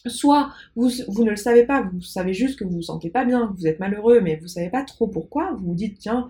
soit 0.05 0.51
vous, 0.75 0.89
ne 1.23 1.29
le 1.29 1.35
savez 1.35 1.65
pas, 1.65 1.81
vous 1.81 2.01
savez 2.01 2.33
juste 2.33 2.59
que 2.59 2.63
vous 2.63 2.77
vous 2.77 2.81
sentez 2.81 3.09
pas 3.09 3.25
bien, 3.25 3.47
que 3.47 3.57
vous 3.57 3.67
êtes 3.67 3.79
malheureux, 3.79 4.21
mais 4.21 4.37
vous 4.37 4.47
savez 4.47 4.69
pas 4.69 4.83
trop 4.83 5.07
pourquoi, 5.07 5.53
vous 5.53 5.67
vous 5.67 5.75
dites 5.75 5.97
tiens, 5.99 6.29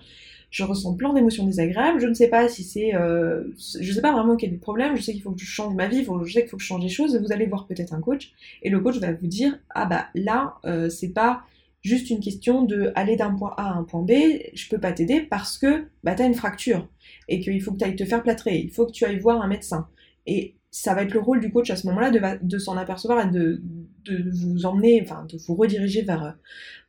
je 0.50 0.64
ressens 0.64 0.96
plein 0.96 1.14
d'émotions 1.14 1.46
désagréables, 1.46 2.00
je 2.00 2.08
ne 2.08 2.14
sais 2.14 2.30
pas 2.30 2.48
si 2.48 2.64
c'est, 2.64 2.96
euh, 2.96 3.44
je 3.80 3.92
sais 3.92 4.02
pas 4.02 4.14
vraiment 4.14 4.36
quel 4.36 4.50
est 4.50 4.54
le 4.54 4.60
problème, 4.60 4.96
je 4.96 5.02
sais 5.02 5.12
qu'il 5.12 5.22
faut 5.22 5.32
que 5.32 5.42
je 5.42 5.46
change 5.46 5.76
ma 5.76 5.88
vie, 5.88 6.04
je 6.04 6.34
sais 6.34 6.42
qu'il 6.42 6.50
faut 6.50 6.58
que 6.58 6.64
je 6.64 6.68
change 6.68 6.84
des 6.84 6.90
choses, 6.90 7.18
vous 7.18 7.32
allez 7.32 7.46
voir 7.46 7.68
peut-être 7.68 7.94
un 7.94 8.02
coach, 8.02 8.32
et 8.64 8.70
le 8.70 8.80
coach 8.80 8.98
va 8.98 9.12
vous 9.12 9.28
dire, 9.28 9.60
ah 9.76 9.86
bah 9.86 10.08
là, 10.16 10.56
euh, 10.66 10.90
c'est 10.90 11.14
pas 11.14 11.42
juste 11.82 12.10
une 12.10 12.20
question 12.20 12.64
de 12.64 12.92
aller 12.96 13.16
d'un 13.16 13.32
point 13.32 13.54
A 13.58 13.72
à 13.72 13.74
un 13.74 13.84
point 13.84 14.02
B, 14.02 14.12
je 14.54 14.70
peux 14.70 14.80
pas 14.80 14.92
t'aider 14.92 15.22
parce 15.22 15.58
que 15.58 15.86
bah 16.04 16.16
t'as 16.16 16.26
une 16.26 16.34
fracture, 16.34 16.88
et 17.28 17.40
qu'il 17.40 17.62
faut 17.62 17.72
que 17.72 17.78
tu 17.78 17.86
ailles 17.86 17.96
te 17.96 18.06
faire 18.06 18.24
plâtrer, 18.24 18.58
il 18.58 18.72
faut 18.72 18.86
que 18.86 18.92
tu 18.92 19.06
ailles 19.06 19.20
voir 19.20 19.42
un 19.42 19.48
médecin. 19.48 19.88
Et 20.26 20.56
ça 20.82 20.94
va 20.94 21.02
être 21.02 21.14
le 21.14 21.20
rôle 21.20 21.40
du 21.40 21.52
coach 21.52 21.72
à 21.72 21.76
ce 21.76 21.88
moment-là 21.88 22.38
de, 22.42 22.58
s'en 22.60 22.78
apercevoir 22.78 23.28
et 23.28 23.32
de, 23.32 23.62
de, 24.06 24.30
vous 24.32 24.66
emmener, 24.68 25.02
enfin 25.02 25.26
de 25.28 25.38
vous 25.38 25.56
rediriger 25.56 26.04
vers 26.04 26.24
euh, 26.24 26.32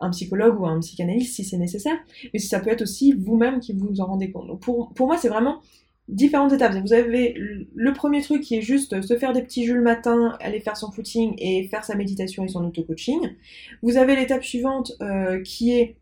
un 0.00 0.11
psychologue 0.11 0.61
ou 0.61 0.66
un 0.66 0.78
psychanalyste 0.80 1.35
si 1.35 1.45
c'est 1.45 1.57
nécessaire. 1.57 1.97
Mais 2.33 2.38
ça 2.38 2.61
peut 2.61 2.71
être 2.71 2.83
aussi 2.83 3.14
vous-même 3.14 3.61
qui 3.61 3.73
vous 3.73 4.00
en 4.00 4.07
rendez 4.07 4.30
compte. 4.30 4.47
Donc 4.47 4.61
pour, 4.61 4.92
pour 4.92 5.07
moi, 5.07 5.16
c'est 5.16 5.30
vraiment 5.30 5.61
différentes 6.07 6.52
étapes. 6.52 6.75
Vous 6.83 6.92
avez 6.92 7.35
le 7.75 7.92
premier 7.95 8.21
truc 8.21 8.42
qui 8.42 8.57
est 8.57 8.62
juste 8.62 9.00
se 9.00 9.16
faire 9.16 9.33
des 9.33 9.42
petits 9.42 9.64
jeux 9.64 9.76
le 9.76 9.83
matin, 9.83 10.37
aller 10.40 10.61
faire 10.61 10.76
son 10.76 10.90
footing 10.90 11.35
et 11.38 11.66
faire 11.68 11.85
sa 11.85 11.95
méditation 11.95 12.45
et 12.45 12.49
son 12.49 12.64
auto-coaching. 12.66 13.21
Vous 13.83 13.97
avez 13.97 14.16
l'étape 14.16 14.45
suivante 14.45 14.92
euh, 15.00 15.40
qui 15.42 15.73
est 15.73 15.97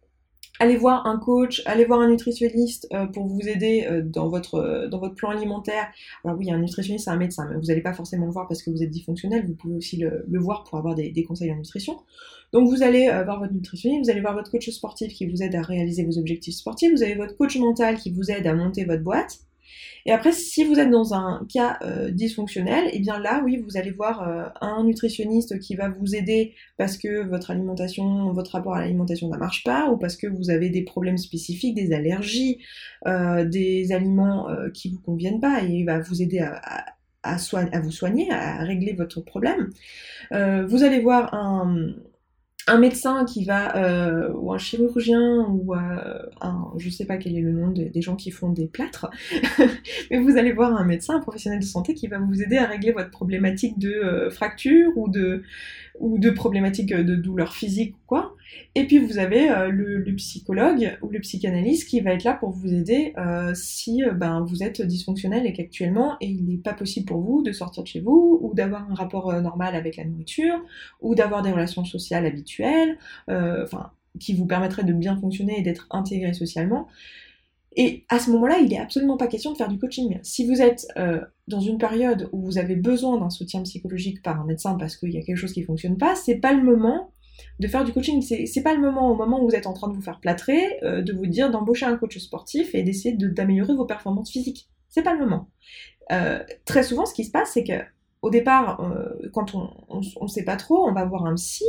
allez 0.59 0.77
voir 0.77 1.07
un 1.07 1.19
coach, 1.19 1.63
allez 1.67 1.85
voir 1.85 2.01
un 2.01 2.09
nutritionniste 2.09 2.89
euh, 2.93 3.07
pour 3.07 3.27
vous 3.27 3.49
aider 3.49 3.87
euh, 3.89 4.03
dans, 4.03 4.29
votre, 4.29 4.57
euh, 4.57 4.89
dans 4.89 4.99
votre 4.99 5.15
plan 5.15 5.31
alimentaire. 5.31 5.89
Alors 6.25 6.37
oui, 6.39 6.51
un 6.51 6.59
nutritionniste, 6.59 7.07
c'est 7.07 7.11
un 7.11 7.17
médecin, 7.17 7.47
mais 7.49 7.57
vous 7.57 7.67
n'allez 7.67 7.83
pas 7.83 7.93
forcément 7.93 8.27
le 8.27 8.33
voir 8.33 8.49
parce 8.49 8.63
que 8.63 8.71
vous 8.71 8.83
êtes 8.83 8.91
dysfonctionnel, 8.91 9.47
vous 9.47 9.55
pouvez 9.55 9.75
aussi 9.75 9.97
le, 9.97 10.25
voir 10.39 10.65
pour 10.65 10.79
avoir 10.79 10.95
des, 10.95 11.11
des, 11.11 11.25
conseils 11.25 11.51
en 11.53 11.57
nutrition. 11.57 11.99
Donc 12.53 12.69
vous 12.69 12.83
allez 12.83 13.09
voir 13.25 13.41
votre 13.41 13.53
nutritionniste, 13.53 14.05
vous 14.05 14.11
allez 14.11 14.21
voir 14.21 14.35
votre 14.35 14.51
coach 14.51 14.69
sportif 14.71 15.13
qui 15.13 15.27
vous 15.27 15.43
aide 15.43 15.55
à 15.55 15.63
réaliser 15.63 16.05
vos 16.05 16.19
objectifs 16.19 16.55
sportifs, 16.55 16.93
vous 16.93 17.03
avez 17.03 17.15
votre 17.15 17.37
coach 17.37 17.59
mental 17.59 17.97
qui 17.97 18.11
vous 18.13 18.31
aide 18.31 18.47
à 18.47 18.55
monter 18.55 18.85
votre 18.85 19.03
boîte, 19.03 19.41
et 20.07 20.13
après, 20.13 20.31
si 20.33 20.65
vous 20.65 20.79
êtes 20.79 20.91
dans 20.91 21.15
un 21.15 21.45
cas 21.53 21.79
euh, 21.83 22.11
dysfonctionnel, 22.11 22.87
et 22.87 22.91
eh 22.95 22.99
bien 23.01 23.19
là, 23.19 23.43
oui, 23.45 23.57
vous 23.57 23.77
allez 23.77 23.91
voir 23.91 24.23
euh, 24.23 24.45
un 24.61 24.85
nutritionniste 24.85 25.59
qui 25.59 25.75
va 25.75 25.89
vous 25.89 26.15
aider 26.15 26.55
parce 26.79 26.97
que 26.97 27.27
votre 27.27 27.51
alimentation, 27.51 28.33
votre 28.33 28.53
rapport 28.53 28.77
à 28.77 28.81
l'alimentation 28.81 29.29
ne 29.29 29.37
marche 29.37 29.65
pas, 29.65 29.91
ou 29.91 29.97
parce 29.97 30.17
que 30.17 30.29
vous 30.29 30.51
avez 30.51 30.71
des 30.71 30.83
problèmes 30.83 31.19
spécifiques, 31.19 31.75
des 31.75 31.93
allergies, 31.93 32.59
euh, 33.09 33.45
des 33.45 33.91
aliments 33.93 34.47
qui 34.73 34.91
vous 34.91 35.01
conviennent 35.01 35.41
pas, 35.41 35.65
et 35.65 35.69
il 35.69 35.85
va 35.85 35.99
vous 35.99 36.23
aider 36.23 36.39
à 36.39 37.81
vous 37.81 37.91
soigner, 37.91 38.31
à 38.31 38.63
régler 38.63 38.93
votre 38.93 39.21
problème. 39.21 39.71
vous 40.31 40.85
allez 40.85 41.01
voir 41.01 41.35
un 41.35 41.95
un 42.69 42.79
médecin 42.79 43.25
qui 43.25 43.45
va, 43.45 43.77
euh, 43.77 44.33
ou 44.35 44.53
un 44.53 44.59
chirurgien, 44.59 45.47
ou 45.49 45.75
euh, 45.75 46.23
un, 46.41 46.73
je 46.79 46.91
sais 46.91 47.05
pas 47.05 47.17
quel 47.17 47.37
est 47.37 47.41
le 47.41 47.53
nom 47.53 47.71
des, 47.71 48.03
gens 48.03 48.17
qui 48.17 48.31
font 48.31 48.51
des 48.51 48.67
plâtres, 48.67 49.09
mais 50.11 50.19
vous 50.19 50.37
allez 50.37 50.53
voir 50.53 50.75
un 50.75 50.85
médecin, 50.85 51.17
un 51.17 51.21
professionnel 51.21 51.61
de 51.61 51.65
santé 51.65 51.95
qui 51.95 52.09
va 52.09 52.19
vous 52.19 52.43
aider 52.43 52.59
à 52.59 52.67
régler 52.67 52.93
votre 52.93 53.11
problématique 53.11 53.79
de 53.79 53.91
euh, 53.91 54.31
fracture 54.31 54.91
ou 54.97 55.09
de, 55.09 55.45
ou 56.01 56.19
de 56.19 56.31
problématiques 56.31 56.93
de 56.93 57.15
douleur 57.15 57.55
physique 57.55 57.95
ou 57.95 58.07
quoi. 58.07 58.36
Et 58.75 58.87
puis 58.87 58.99
vous 58.99 59.19
avez 59.19 59.51
euh, 59.51 59.69
le, 59.71 60.15
psychologue 60.17 60.99
ou 61.03 61.09
le 61.09 61.21
psychanalyste 61.21 61.89
qui 61.89 62.01
va 62.01 62.13
être 62.13 62.25
là 62.25 62.35
pour 62.35 62.51
vous 62.51 62.73
aider 62.73 63.15
euh, 63.17 63.53
si 63.55 64.05
euh, 64.05 64.13
ben, 64.13 64.45
vous 64.47 64.63
êtes 64.63 64.83
dysfonctionnel 64.83 65.47
et 65.47 65.53
qu'actuellement 65.53 66.17
il 66.21 66.45
n'est 66.45 66.59
pas 66.59 66.75
possible 66.75 67.07
pour 67.07 67.21
vous 67.21 67.43
de 67.43 67.53
sortir 67.53 67.83
de 67.83 67.89
chez 67.89 68.01
vous 68.01 68.39
ou 68.43 68.55
d'avoir 68.55 68.91
un 68.91 68.95
rapport 68.95 69.33
normal 69.41 69.75
avec 69.75 69.97
la 69.97 70.05
nourriture 70.05 70.63
ou 71.01 71.15
d'avoir 71.15 71.43
des 71.43 71.53
relations 71.53 71.85
sociales 71.85 72.27
habituelles, 72.27 72.99
qui 74.19 74.35
vous 74.35 74.47
permettraient 74.47 74.85
de 74.85 74.93
bien 74.93 75.19
fonctionner 75.19 75.59
et 75.59 75.63
d'être 75.63 75.87
intégré 75.91 76.33
socialement. 76.33 76.89
Et 77.77 78.05
à 78.09 78.19
ce 78.19 78.31
moment-là, 78.31 78.59
il 78.59 78.69
n'est 78.69 78.79
absolument 78.79 79.19
pas 79.19 79.27
question 79.27 79.53
de 79.53 79.57
faire 79.57 79.69
du 79.69 79.79
coaching. 79.79 80.19
Si 80.23 80.47
vous 80.47 80.63
êtes 80.63 80.87
dans 81.49 81.61
une 81.61 81.79
période 81.79 82.29
où 82.33 82.43
vous 82.43 82.59
avez 82.59 82.77
besoin 82.77 83.19
d'un 83.19 83.31
soutien 83.31 83.63
psychologique 83.63 84.23
par 84.23 84.41
un 84.41 84.45
médecin 84.45 84.75
parce 84.75 84.97
qu'il 84.97 85.13
y 85.13 85.19
a 85.19 85.23
quelque 85.23 85.37
chose 85.37 85.53
qui 85.53 85.61
ne 85.61 85.67
fonctionne 85.67 85.99
pas, 85.99 86.15
c'est 86.15 86.37
pas 86.37 86.53
le 86.53 86.63
moment 86.63 87.11
de 87.59 87.69
faire 87.69 87.85
du 87.85 87.93
coaching. 87.93 88.23
C'est 88.23 88.63
pas 88.63 88.75
le 88.75 88.81
moment, 88.81 89.11
au 89.11 89.15
moment 89.15 89.43
où 89.43 89.49
vous 89.49 89.55
êtes 89.55 89.67
en 89.67 89.73
train 89.73 89.89
de 89.89 89.95
vous 89.95 90.03
faire 90.03 90.21
plâtrer, 90.21 90.79
euh, 90.83 91.03
de 91.03 91.13
vous 91.13 91.27
dire 91.27 91.51
d'embaucher 91.51 91.87
un 91.87 91.97
coach 91.97 92.19
sportif 92.19 92.75
et 92.75 92.83
d'essayer 92.83 93.15
d'améliorer 93.17 93.75
vos 93.75 93.87
performances 93.87 94.31
physiques. 94.31 94.69
C'est 94.89 95.03
pas 95.03 95.15
le 95.15 95.21
moment. 95.21 95.51
Euh, 96.13 96.43
très 96.65 96.83
souvent, 96.83 97.07
ce 97.07 97.15
qui 97.15 97.25
se 97.25 97.31
passe, 97.31 97.51
c'est 97.53 97.65
que 97.65 97.83
au 98.23 98.31
départ, 98.31 98.81
euh, 98.81 99.29
quand 99.33 99.55
on 99.55 100.01
ne 100.23 100.29
sait 100.29 100.45
pas 100.45 100.57
trop, 100.57 100.89
on 100.89 100.93
va 100.93 101.05
voir 101.05 101.27
un 101.27 101.35
psy. 101.35 101.65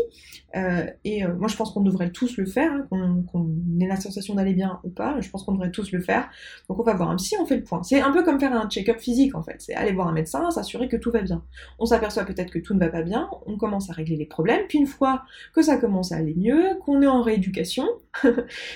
Euh, 0.55 0.87
et 1.03 1.23
euh, 1.23 1.35
moi, 1.35 1.47
je 1.47 1.55
pense 1.55 1.71
qu'on 1.71 1.81
devrait 1.81 2.11
tous 2.11 2.37
le 2.37 2.45
faire, 2.45 2.71
hein, 2.91 3.23
qu'on 3.31 3.47
ait 3.79 3.87
la 3.87 3.97
sensation 3.97 4.35
d'aller 4.35 4.53
bien 4.53 4.79
ou 4.83 4.89
pas. 4.89 5.19
Je 5.19 5.29
pense 5.29 5.43
qu'on 5.43 5.51
devrait 5.51 5.71
tous 5.71 5.91
le 5.91 5.99
faire. 5.99 6.29
Donc, 6.69 6.79
on 6.79 6.83
va 6.83 6.93
voir 6.93 7.09
un 7.09 7.17
psy, 7.17 7.35
on 7.39 7.45
fait 7.45 7.57
le 7.57 7.63
point. 7.63 7.83
C'est 7.83 8.01
un 8.01 8.11
peu 8.11 8.23
comme 8.23 8.39
faire 8.39 8.53
un 8.53 8.69
check-up 8.69 8.99
physique, 8.99 9.35
en 9.35 9.43
fait. 9.43 9.57
C'est 9.59 9.75
aller 9.75 9.91
voir 9.91 10.07
un 10.07 10.13
médecin, 10.13 10.49
s'assurer 10.49 10.87
que 10.87 10.97
tout 10.97 11.11
va 11.11 11.21
bien. 11.21 11.43
On 11.79 11.85
s'aperçoit 11.85 12.23
peut-être 12.23 12.51
que 12.51 12.59
tout 12.59 12.73
ne 12.73 12.79
va 12.79 12.89
pas 12.89 13.03
bien, 13.03 13.29
on 13.45 13.57
commence 13.57 13.89
à 13.89 13.93
régler 13.93 14.15
les 14.15 14.25
problèmes. 14.25 14.61
Puis, 14.69 14.79
une 14.79 14.87
fois 14.87 15.23
que 15.53 15.61
ça 15.61 15.77
commence 15.77 16.11
à 16.11 16.15
aller 16.15 16.33
mieux, 16.35 16.75
qu'on 16.85 17.01
est 17.01 17.07
en 17.07 17.21
rééducation, 17.21 17.85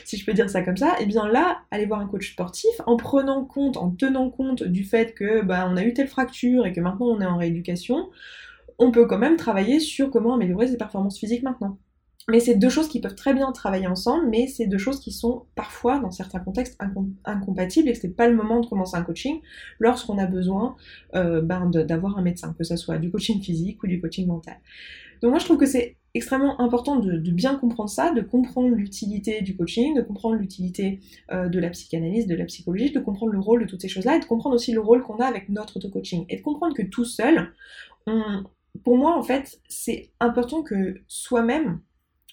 si 0.06 0.18
je 0.18 0.26
peux 0.26 0.34
dire 0.34 0.50
ça 0.50 0.62
comme 0.62 0.78
ça, 0.78 0.96
et 1.00 1.04
eh 1.04 1.06
bien 1.06 1.28
là, 1.28 1.60
aller 1.72 1.86
voir 1.86 2.02
un 2.02 2.08
coach 2.08 2.34
sportif 2.34 2.70
en 2.86 2.98
prenant 2.98 3.46
compte, 3.46 3.78
en 3.78 3.90
tenant 3.90 4.30
compte 4.30 4.64
du 4.64 4.84
fait 4.84 5.14
que 5.14 5.42
bah, 5.42 5.68
on 5.72 5.78
a 5.78 5.84
eu 5.84 5.94
telle 5.94 6.08
fracture 6.08 6.66
et 6.66 6.74
que 6.74 6.82
maintenant 6.82 7.08
on 7.08 7.22
est 7.22 7.26
en 7.26 7.38
rééducation 7.38 7.61
on 8.78 8.92
peut 8.92 9.06
quand 9.06 9.20
même 9.20 9.38
travailler 9.38 9.80
sur 9.80 10.10
comment 10.10 10.34
améliorer 10.34 10.68
ses 10.68 10.78
performances 10.78 11.20
physiques 11.20 11.44
maintenant. 11.44 11.78
Mais 12.30 12.40
c'est 12.40 12.56
deux 12.56 12.70
choses 12.70 12.88
qui 12.88 13.02
peuvent 13.02 13.16
très 13.16 13.34
bien 13.34 13.52
travailler 13.52 13.88
ensemble, 13.88 14.28
mais 14.30 14.48
c'est 14.48 14.68
deux 14.68 14.78
choses 14.78 15.00
qui 15.00 15.12
sont 15.12 15.46
parfois, 15.56 16.00
dans 16.00 16.12
certains 16.12 16.40
contextes, 16.40 16.80
incompatibles 17.26 17.90
et 17.90 17.94
que 17.94 18.00
c'est 18.00 18.16
pas 18.16 18.28
le 18.28 18.36
moment 18.36 18.60
de 18.60 18.68
commencer 18.68 18.96
un 18.96 19.02
coaching 19.02 19.42
lorsqu'on 19.80 20.18
a 20.20 20.28
besoin 20.28 20.76
euh, 21.16 21.42
ben, 21.42 21.70
d'avoir 21.70 22.18
un 22.18 22.22
médecin, 22.22 22.56
que 22.58 22.64
ce 22.64 22.76
soit 22.76 23.00
du 23.00 23.10
coaching 23.10 23.42
physique 23.42 23.82
ou 23.84 23.88
du 23.88 24.00
coaching 24.00 24.28
mental. 24.28 24.58
Donc 25.22 25.32
moi 25.32 25.40
je 25.40 25.46
trouve 25.46 25.58
que 25.58 25.66
c'est 25.66 25.98
extrêmement 26.14 26.60
important 26.60 26.98
de, 26.98 27.18
bien 27.32 27.56
comprendre 27.56 27.90
ça, 27.90 28.12
de 28.12 28.22
comprendre 28.22 28.76
l'utilité 28.76 29.42
du 29.42 29.56
coaching, 29.56 29.96
de 29.96 30.02
comprendre 30.02 30.36
l'utilité 30.36 31.00
euh, 31.32 31.48
de 31.48 31.60
la 31.60 31.70
psychanalyse, 31.70 32.28
de 32.28 32.36
la 32.36 32.46
psychologie, 32.46 32.92
de 32.92 33.00
comprendre 33.00 33.32
le 33.32 33.40
rôle 33.40 33.62
de 33.62 33.70
toutes 33.70 33.82
ces 33.82 33.88
choses-là 33.88 34.18
et 34.18 34.20
de 34.20 34.26
comprendre 34.26 34.56
aussi 34.56 34.74
le 34.74 34.82
rôle 34.82 35.04
qu'on 35.04 35.18
a 35.18 35.26
avec 35.26 35.50
notre 35.50 35.78
auto-coaching 35.78 36.26
et 36.30 36.38
de 36.38 36.42
comprendre 36.42 36.76
que 36.76 36.82
tout 36.82 37.06
seul, 37.06 37.54
pour 38.84 38.98
moi 38.98 39.18
en 39.18 39.24
fait, 39.24 39.60
c'est 39.70 40.10
important 40.20 40.64
que 40.64 41.02
soi-même 41.08 41.80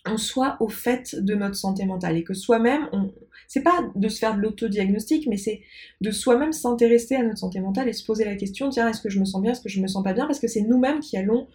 on 0.07 0.17
soit 0.17 0.57
au 0.61 0.69
fait 0.69 1.17
de 1.17 1.35
notre 1.35 1.57
santé 1.57 1.85
mentale 1.85 2.17
et 2.17 2.25
que 2.25 2.35
soi-même, 2.35 2.89
on... 2.93 3.13
c'est 3.47 3.63
pas 3.63 3.91
de 3.95 4.09
se 4.09 4.19
faire 4.19 4.37
de 4.37 4.41
l'autodiagnostic, 4.41 5.27
mais 5.27 5.37
c'est 5.37 5.61
de 6.01 6.11
soi-même 6.11 6.53
s'intéresser 6.53 7.17
à 7.17 7.23
notre 7.23 7.39
santé 7.39 7.61
mentale 7.61 7.89
et 7.89 7.93
se 7.93 8.05
poser 8.05 8.25
la 8.25 8.37
question, 8.37 8.71
tiens, 8.71 8.89
est-ce 8.89 9.01
que 9.01 9.11
je 9.11 9.21
me 9.21 9.25
sens 9.25 9.43
bien, 9.43 9.53
est-ce 9.53 9.61
que 9.61 9.69
je 9.69 9.81
me 9.81 9.89
sens 9.89 10.03
pas 10.03 10.13
bien, 10.13 10.27
parce 10.27 10.41
que 10.41 10.49
c'est 10.49 10.63
nous-mêmes 10.63 11.01
qui 11.01 11.17
allons 11.17 11.47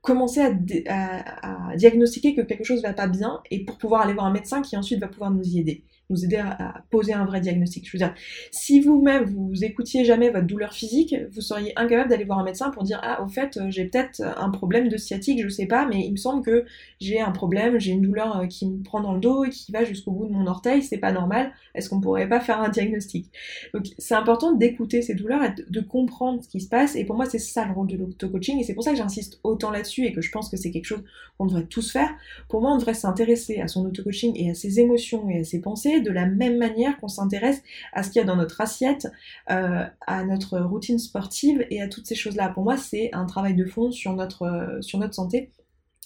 commencer 0.00 0.40
à, 0.88 1.74
diagnostiquer 1.76 2.34
que 2.34 2.42
quelque 2.42 2.64
chose 2.64 2.82
va 2.82 2.92
pas 2.92 3.08
bien 3.08 3.40
et 3.50 3.64
pour 3.64 3.76
pouvoir 3.76 4.02
aller 4.02 4.14
voir 4.14 4.26
un 4.26 4.32
médecin 4.32 4.62
qui 4.62 4.76
ensuite 4.76 5.00
va 5.00 5.08
pouvoir 5.08 5.30
nous 5.30 5.42
y 5.42 5.58
aider 5.58 5.84
nous 6.10 6.24
aider 6.24 6.36
à, 6.36 6.82
poser 6.90 7.12
un 7.12 7.24
vrai 7.24 7.40
diagnostic. 7.40 7.86
Je 7.86 7.92
veux 7.92 7.98
dire, 7.98 8.14
si 8.50 8.80
vous-même 8.80 9.24
vous 9.24 9.64
écoutiez 9.64 10.04
jamais 10.04 10.30
votre 10.30 10.46
douleur 10.46 10.72
physique, 10.72 11.14
vous 11.32 11.40
seriez 11.40 11.72
incapable 11.76 12.10
d'aller 12.10 12.24
voir 12.24 12.38
un 12.38 12.44
médecin 12.44 12.70
pour 12.70 12.84
dire 12.84 13.00
ah 13.02 13.22
au 13.22 13.28
fait 13.28 13.56
euh, 13.56 13.70
j'ai 13.70 13.84
peut-être 13.86 14.22
un 14.22 14.50
problème 14.50 14.88
de 14.88 14.96
sciatique, 14.96 15.42
je 15.42 15.48
sais 15.48 15.66
pas, 15.66 15.86
mais 15.86 16.04
il 16.06 16.12
me 16.12 16.16
semble 16.16 16.44
que 16.44 16.64
j'ai 17.00 17.20
un 17.20 17.32
problème, 17.32 17.78
j'ai 17.78 17.92
une 17.92 18.02
douleur 18.02 18.38
euh, 18.38 18.46
qui 18.46 18.66
me 18.66 18.82
prend 18.82 19.00
dans 19.00 19.14
le 19.14 19.20
dos 19.20 19.44
et 19.44 19.50
qui 19.50 19.72
va 19.72 19.84
jusqu'au 19.84 20.12
bout 20.12 20.26
de 20.26 20.32
mon 20.32 20.46
orteil, 20.46 20.82
c'est 20.82 20.98
pas 20.98 21.12
normal. 21.12 21.52
Est-ce 21.74 21.90
qu'on 21.90 22.00
pourrait 22.00 22.28
pas 22.28 22.40
faire 22.40 22.60
un 22.60 22.68
diagnostic? 22.68 23.30
Donc 23.74 23.86
c'est 23.98 24.14
important 24.14 24.52
d'écouter 24.52 25.02
ces 25.02 25.14
douleurs 25.14 25.42
et 25.42 25.54
de, 25.68 25.80
comprendre 25.80 26.42
ce 26.42 26.48
qui 26.48 26.60
se 26.60 26.68
passe. 26.68 26.96
Et 26.96 27.04
pour 27.04 27.16
moi 27.16 27.26
c'est 27.26 27.38
ça 27.38 27.64
le 27.66 27.72
rôle 27.72 27.86
de 27.86 27.96
l'auto-coaching 27.96 28.58
et 28.58 28.64
c'est 28.64 28.74
pour 28.74 28.82
ça 28.82 28.92
que 28.92 28.96
j'insiste 28.96 29.40
autant 29.44 29.70
là-dessus 29.70 30.04
et 30.04 30.12
que 30.12 30.20
je 30.20 30.30
pense 30.30 30.48
que 30.48 30.56
c'est 30.56 30.70
quelque 30.70 30.86
chose 30.86 31.04
qu'on 31.38 31.46
devrait 31.46 31.66
tous 31.66 31.90
faire. 31.90 32.10
Pour 32.48 32.60
moi 32.60 32.72
on 32.72 32.78
devrait 32.78 32.94
s'intéresser 32.94 33.60
à 33.60 33.68
son 33.68 33.84
auto-coaching 33.86 34.32
et 34.36 34.50
à 34.50 34.54
ses 34.54 34.80
émotions 34.80 35.28
et 35.28 35.40
à 35.40 35.44
ses 35.44 35.60
pensées 35.60 35.95
de 36.00 36.10
la 36.10 36.26
même 36.26 36.58
manière 36.58 36.98
qu'on 36.98 37.08
s'intéresse 37.08 37.62
à 37.92 38.02
ce 38.02 38.10
qu'il 38.10 38.20
y 38.20 38.22
a 38.22 38.26
dans 38.26 38.36
notre 38.36 38.60
assiette, 38.60 39.08
euh, 39.50 39.84
à 40.06 40.24
notre 40.24 40.58
routine 40.60 40.98
sportive 40.98 41.66
et 41.70 41.82
à 41.82 41.88
toutes 41.88 42.06
ces 42.06 42.14
choses-là. 42.14 42.48
Pour 42.48 42.64
moi, 42.64 42.76
c'est 42.76 43.10
un 43.12 43.26
travail 43.26 43.54
de 43.54 43.64
fond 43.64 43.90
sur 43.90 44.12
notre, 44.14 44.42
euh, 44.42 44.82
sur 44.82 44.98
notre 44.98 45.14
santé. 45.14 45.50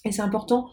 Et 0.03 0.11
c'est 0.11 0.23
important 0.23 0.69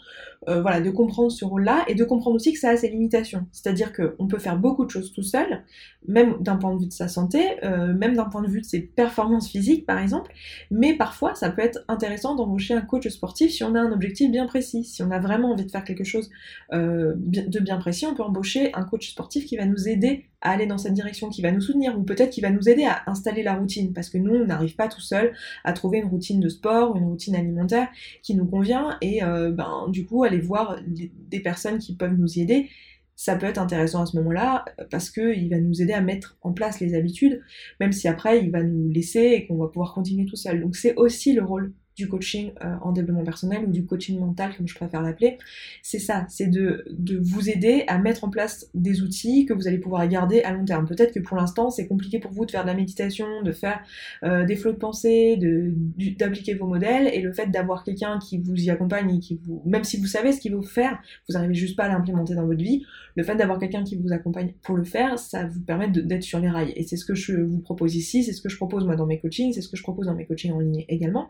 euh, 0.49 0.63
voilà, 0.63 0.81
de 0.81 0.91
comprendre 0.91 1.31
ce 1.31 1.45
rôle-là 1.45 1.85
et 1.89 1.95
de 1.95 2.05
comprendre 2.05 2.37
aussi 2.37 2.53
que 2.53 2.59
ça 2.59 2.71
a 2.71 2.77
ses 2.77 2.89
limitations. 2.89 3.47
C'est-à-dire 3.53 3.93
qu'on 3.93 4.27
peut 4.27 4.39
faire 4.39 4.57
beaucoup 4.59 4.85
de 4.85 4.91
choses 4.91 5.13
tout 5.13 5.23
seul, 5.23 5.63
même 6.07 6.37
d'un 6.41 6.57
point 6.57 6.75
de 6.75 6.81
vue 6.81 6.87
de 6.87 6.93
sa 6.93 7.07
santé, 7.07 7.63
euh, 7.65 7.93
même 7.93 8.17
d'un 8.17 8.25
point 8.25 8.41
de 8.43 8.49
vue 8.49 8.63
de 8.63 8.67
ses 8.67 8.81
performances 8.81 9.51
physiques 9.51 9.85
par 9.85 9.99
exemple, 9.99 10.33
mais 10.71 10.95
parfois 10.95 11.35
ça 11.35 11.51
peut 11.51 11.63
être 11.63 11.85
intéressant 11.89 12.35
d'embaucher 12.35 12.75
un 12.75 12.81
coach 12.81 13.07
sportif 13.09 13.51
si 13.51 13.63
on 13.63 13.75
a 13.75 13.81
un 13.81 13.93
objectif 13.93 14.31
bien 14.31 14.47
précis. 14.47 14.85
Si 14.85 15.03
on 15.03 15.11
a 15.11 15.19
vraiment 15.19 15.53
envie 15.53 15.67
de 15.67 15.71
faire 15.71 15.85
quelque 15.85 16.05
chose 16.05 16.31
euh, 16.73 17.13
de 17.17 17.61
bien 17.61 17.77
précis, 17.77 18.07
on 18.07 18.15
peut 18.15 18.23
embaucher 18.23 18.73
un 18.75 18.85
coach 18.85 19.11
sportif 19.11 19.45
qui 19.45 19.57
va 19.57 19.67
nous 19.67 19.87
aider 19.87 20.25
à 20.41 20.53
aller 20.53 20.67
dans 20.67 20.79
cette 20.79 20.95
direction, 20.95 21.31
qui 21.31 21.43
va 21.43 21.51
nous 21.51 21.61
soutenir, 21.61 21.99
ou 21.99 22.05
peut-être 22.05 22.31
qui 22.31 22.41
va 22.41 22.51
nous 22.51 22.69
aider 22.69 22.85
à 22.85 23.03
installer 23.11 23.43
la 23.43 23.55
routine, 23.55 23.93
parce 23.93 24.09
que 24.09 24.19
nous, 24.19 24.37
on 24.37 24.47
n'arrive 24.47 24.77
pas 24.77 24.87
tout 24.87 25.01
seul 25.01 25.33
à 25.65 25.73
trouver 25.73 25.99
une 25.99 26.07
routine 26.07 26.39
de 26.39 26.49
sport, 26.49 26.97
une 26.97 27.07
routine 27.07 27.35
alimentaire 27.35 27.89
qui 28.23 28.37
nous 28.37 28.47
convient, 28.47 28.97
et 29.01 29.21
ben, 29.21 29.87
du 29.89 30.07
coup 30.07 30.23
voir 30.41 30.79
des 30.85 31.41
personnes 31.41 31.79
qui 31.79 31.97
peuvent 31.97 32.17
nous 32.17 32.39
y 32.39 32.43
aider, 32.43 32.69
ça 33.17 33.35
peut 33.35 33.47
être 33.47 33.59
intéressant 33.59 34.03
à 34.03 34.07
ce 34.07 34.17
moment-là 34.19 34.65
parce 34.91 35.11
qu'il 35.11 35.51
va 35.51 35.59
nous 35.59 35.83
aider 35.83 35.93
à 35.93 36.01
mettre 36.01 36.39
en 36.41 36.53
place 36.53 36.79
les 36.79 36.95
habitudes, 36.95 37.43
même 37.81 37.91
si 37.91 38.07
après 38.07 38.41
il 38.41 38.53
va 38.53 38.63
nous 38.63 38.89
laisser 38.91 39.33
et 39.35 39.47
qu'on 39.47 39.57
va 39.57 39.67
pouvoir 39.67 39.93
continuer 39.93 40.25
tout 40.25 40.37
seul. 40.37 40.61
Donc 40.61 40.77
c'est 40.77 40.95
aussi 40.95 41.33
le 41.33 41.43
rôle 41.43 41.75
du 41.99 42.09
coaching 42.09 42.53
euh, 42.65 42.77
en 42.81 42.93
développement 42.93 43.25
personnel 43.25 43.65
ou 43.67 43.73
du 43.73 43.85
coaching 43.85 44.19
mental 44.19 44.55
comme 44.57 44.69
je 44.69 44.75
préfère 44.75 45.03
l'appeler, 45.03 45.37
c'est 45.83 45.99
ça, 45.99 46.25
c'est 46.29 46.47
de, 46.47 46.85
vous 47.21 47.51
aider 47.51 47.85
à 47.89 47.99
mettre 47.99 48.25
en 48.25 48.31
place 48.31 48.71
des 48.73 49.03
outils 49.03 49.45
que 49.47 49.53
vous 49.53 49.67
allez 49.67 49.79
pouvoir 49.79 50.07
garder 50.07 50.43
à 50.43 50.53
long 50.53 50.65
terme. 50.65 50.87
Peut-être 50.87 51.13
que 51.13 51.21
pour 51.21 51.37
l'instant 51.37 51.71
c'est 51.71 51.89
compliqué 51.89 52.21
pour 52.21 52.31
vous 52.31 52.47
de 52.47 52.51
faire 52.53 52.63
de 52.63 52.69
la 52.69 52.75
méditation, 52.75 53.43
de 53.43 53.53
faire 53.53 53.81
euh, 54.23 54.45
des 54.45 54.55
flots 54.55 54.73
de 54.73 54.79
pensée, 54.79 55.37
d'appliquer 56.19 56.55
vos 56.55 56.67
modèles 56.67 57.11
et 57.13 57.21
le 57.21 57.33
fait 57.33 57.51
d'avoir 57.51 57.83
quelqu'un 57.83 58.19
qui 58.21 58.39
vous 58.39 58.55
y 58.55 58.71
accompagne 58.71 59.17
et 59.17 59.19
qui 59.19 59.41
vous, 59.45 59.61
même 59.67 59.85
si 59.85 59.97
vous 59.97 60.07
savez 60.07 60.33
ce 60.33 60.41
qu'il 60.41 60.53
faut 60.53 60.63
faire, 60.63 61.01
vous 61.29 61.35
n'arrivez 61.35 61.55
juste 61.55 61.77
pas 61.77 61.85
à 61.85 61.89
l'implémenter 61.89 62.35
dans 62.35 62.47
votre 62.47 62.63
vie, 62.63 62.85
le 63.19 63.25
fait 63.25 63.35
d'avoir 63.35 63.59
quelqu'un 63.59 63.83
qui 63.83 63.97
vous 63.97 64.13
accompagne 64.13 64.55
pour 64.63 64.77
le 64.77 64.85
faire, 64.85 65.19
ça 65.19 65.45
vous 65.47 65.61
permet 65.61 65.89
d'être 65.89 66.23
sur 66.23 66.39
les 66.39 66.49
rails. 66.49 66.73
Et 66.77 66.85
c'est 66.85 66.97
ce 66.97 67.05
que 67.05 67.17
je 67.17 67.41
vous 67.41 67.59
propose 67.59 67.97
ici, 67.97 68.23
c'est 68.23 68.33
ce 68.33 68.41
que 68.41 68.49
je 68.49 68.57
propose 68.57 68.85
moi 68.85 68.95
dans 68.95 69.07
mes 69.07 69.19
coachings, 69.19 69.53
c'est 69.53 69.61
ce 69.61 69.69
que 69.69 69.77
je 69.77 69.83
propose 69.83 70.07
dans 70.07 70.15
mes 70.15 70.25
coachings 70.25 70.53
en 70.53 70.61
ligne 70.61 70.85
également. 70.89 71.29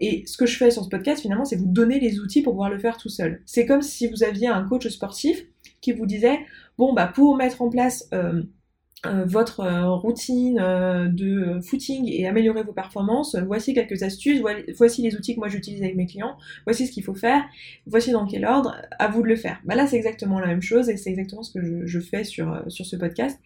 Et 0.00 0.24
ce 0.26 0.36
que 0.36 0.46
je 0.46 0.56
fais 0.56 0.70
sur 0.70 0.84
ce 0.84 0.88
podcast, 0.88 1.22
finalement, 1.22 1.44
c'est 1.44 1.56
vous 1.56 1.66
donner 1.66 1.98
les 2.00 2.20
outils 2.20 2.42
pour 2.42 2.52
pouvoir 2.52 2.70
le 2.70 2.78
faire 2.78 2.96
tout 2.96 3.08
seul. 3.08 3.42
C'est 3.46 3.66
comme 3.66 3.82
si 3.82 4.08
vous 4.08 4.22
aviez 4.22 4.48
un 4.48 4.62
coach 4.62 4.88
sportif 4.88 5.46
qui 5.80 5.92
vous 5.92 6.06
disait, 6.06 6.40
bon, 6.78 6.92
bah, 6.92 7.06
pour 7.06 7.36
mettre 7.36 7.62
en 7.62 7.70
place 7.70 8.08
euh, 8.12 8.42
euh, 9.06 9.24
votre 9.24 9.60
euh, 9.60 9.94
routine 9.94 10.56
de 10.56 11.60
footing 11.60 12.08
et 12.08 12.26
améliorer 12.26 12.62
vos 12.62 12.72
performances, 12.72 13.36
voici 13.36 13.74
quelques 13.74 14.02
astuces, 14.02 14.42
voici 14.76 15.02
les 15.02 15.14
outils 15.14 15.34
que 15.34 15.40
moi 15.40 15.48
j'utilise 15.48 15.82
avec 15.82 15.96
mes 15.96 16.06
clients, 16.06 16.36
voici 16.64 16.86
ce 16.86 16.92
qu'il 16.92 17.04
faut 17.04 17.14
faire, 17.14 17.44
voici 17.86 18.10
dans 18.10 18.26
quel 18.26 18.44
ordre, 18.44 18.74
à 18.98 19.08
vous 19.08 19.22
de 19.22 19.28
le 19.28 19.36
faire. 19.36 19.60
Bah 19.64 19.74
là 19.74 19.86
c'est 19.86 19.96
exactement 19.96 20.40
la 20.40 20.46
même 20.48 20.62
chose 20.62 20.88
et 20.88 20.96
c'est 20.96 21.10
exactement 21.10 21.42
ce 21.42 21.52
que 21.52 21.62
je, 21.62 21.86
je 21.86 22.00
fais 22.00 22.24
sur, 22.24 22.62
sur 22.68 22.84
ce 22.84 22.96
podcast. 22.96 23.38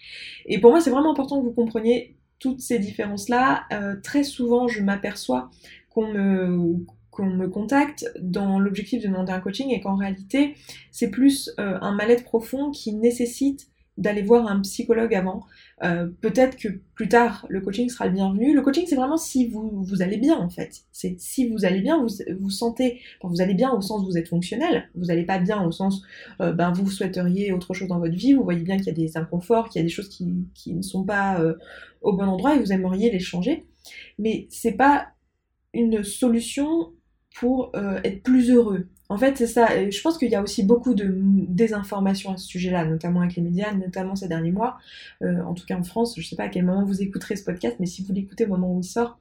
Et 0.47 0.61
pour 0.61 0.71
moi 0.71 0.81
c'est 0.81 0.91
vraiment 0.91 1.11
important 1.11 1.41
que 1.41 1.45
vous 1.45 1.53
compreniez 1.53 2.17
toutes 2.39 2.61
ces 2.61 2.79
différences-là. 2.79 3.67
très 4.03 4.25
souvent 4.25 4.67
je 4.67 4.83
m'aperçois 4.83 5.51
qu'on 5.91 7.27
me 7.27 7.49
contacte 7.49 8.11
dans 8.21 8.59
l'objectif 8.59 9.03
de 9.03 9.09
demander 9.09 9.33
un 9.33 9.41
coaching 9.41 9.71
et 9.71 9.81
qu'en 9.81 9.97
réalité 9.97 10.55
c'est 10.91 11.11
plus 11.11 11.51
euh, 11.59 11.79
un 11.81 11.93
mal-être 11.93 12.25
profond 12.25 12.71
qui 12.71 12.95
nécessite 12.95 13.67
d'aller 13.99 14.23
voir 14.23 14.47
un 14.47 14.61
psychologue 14.61 15.15
avant. 15.15 15.43
Euh, 15.83 16.09
peut-être 16.23 16.57
que 16.57 16.69
plus 16.95 17.09
tard 17.09 17.45
le 17.51 17.61
coaching 17.61 17.91
sera 17.91 18.07
le 18.07 18.13
bienvenu. 18.13 18.55
Le 18.55 18.63
coaching 18.63 18.85
c'est 18.87 18.95
vraiment 18.97 19.19
si 19.19 19.49
vous, 19.49 19.83
vous 19.83 20.01
allez 20.01 20.17
bien 20.17 20.39
en 20.39 20.49
fait. 20.49 20.85
C'est 20.91 21.21
si 21.21 21.49
vous 21.51 21.67
allez 21.67 21.81
bien, 21.83 22.03
vous 22.03 22.09
vous 22.39 22.49
sentez, 22.49 23.01
vous 23.23 23.43
allez 23.43 23.53
bien 23.53 23.71
au 23.73 23.83
sens 23.83 24.03
où 24.03 24.07
vous 24.07 24.17
êtes 24.17 24.29
fonctionnel. 24.29 24.89
Vous 24.95 25.07
n'allez 25.07 25.25
pas 25.25 25.39
bien 25.39 25.63
au 25.63 25.71
sens 25.71 26.03
euh, 26.41 26.53
ben 26.53 26.73
vous 26.73 26.89
souhaiteriez 26.89 27.53
autre 27.53 27.75
chose 27.75 27.89
dans 27.89 27.99
votre 27.99 28.15
vie. 28.15 28.33
Vous 28.33 28.45
voyez 28.45 28.63
bien 28.63 28.79
qu'il 28.79 28.87
y 28.87 28.91
a 28.91 28.95
des 28.95 29.19
inconforts, 29.19 29.69
qu'il 29.69 29.81
y 29.81 29.83
a 29.83 29.87
des 29.87 29.93
choses 29.93 30.09
qui, 30.09 30.47
qui 30.55 30.73
ne 30.73 30.83
sont 30.83 31.05
pas 31.05 31.43
au 32.01 32.15
bon 32.15 32.25
endroit 32.25 32.55
et 32.55 32.59
vous 32.59 32.73
aimeriez 32.73 33.11
les 33.11 33.21
changer. 33.21 33.67
Mais 34.19 34.47
c'est 34.49 34.73
pas 34.73 35.09
une 35.75 36.03
solution 36.03 36.93
pour 37.37 37.71
euh, 37.77 38.01
être 38.05 38.23
plus 38.23 38.51
heureux. 38.51 38.89
En 39.09 39.17
fait, 39.17 39.37
c'est 39.37 39.49
ça. 39.49 39.91
je 39.91 40.01
pense 40.03 40.19
qu'il 40.19 40.31
y 40.31 40.37
a 40.37 40.43
aussi 40.43 40.63
beaucoup 40.63 40.95
de 40.95 41.13
désinformation 41.49 42.33
à 42.33 42.37
ce 42.37 42.47
sujet-là, 42.47 42.85
notamment 42.85 43.23
avec 43.23 43.35
les 43.35 43.43
médias, 43.43 43.73
notamment 43.75 44.15
ces 44.15 44.29
derniers 44.29 44.53
mois. 44.53 44.79
Euh, 45.23 45.43
en 45.43 45.55
tout 45.55 45.67
cas 45.67 45.77
en 45.77 45.83
France, 45.83 46.15
je 46.15 46.21
ne 46.21 46.25
sais 46.25 46.37
pas 46.37 46.45
à 46.45 46.49
quel 46.49 46.65
moment 46.65 46.85
vous 46.85 47.03
écouterez 47.03 47.35
ce 47.35 47.43
podcast, 47.43 47.77
mais 47.81 47.87
si 47.87 48.05
vous 48.05 48.13
l'écoutez 48.13 48.45
au 48.45 48.49
moment 48.49 48.73
où 48.73 48.81
il 48.81 48.85
sort, 48.85 49.19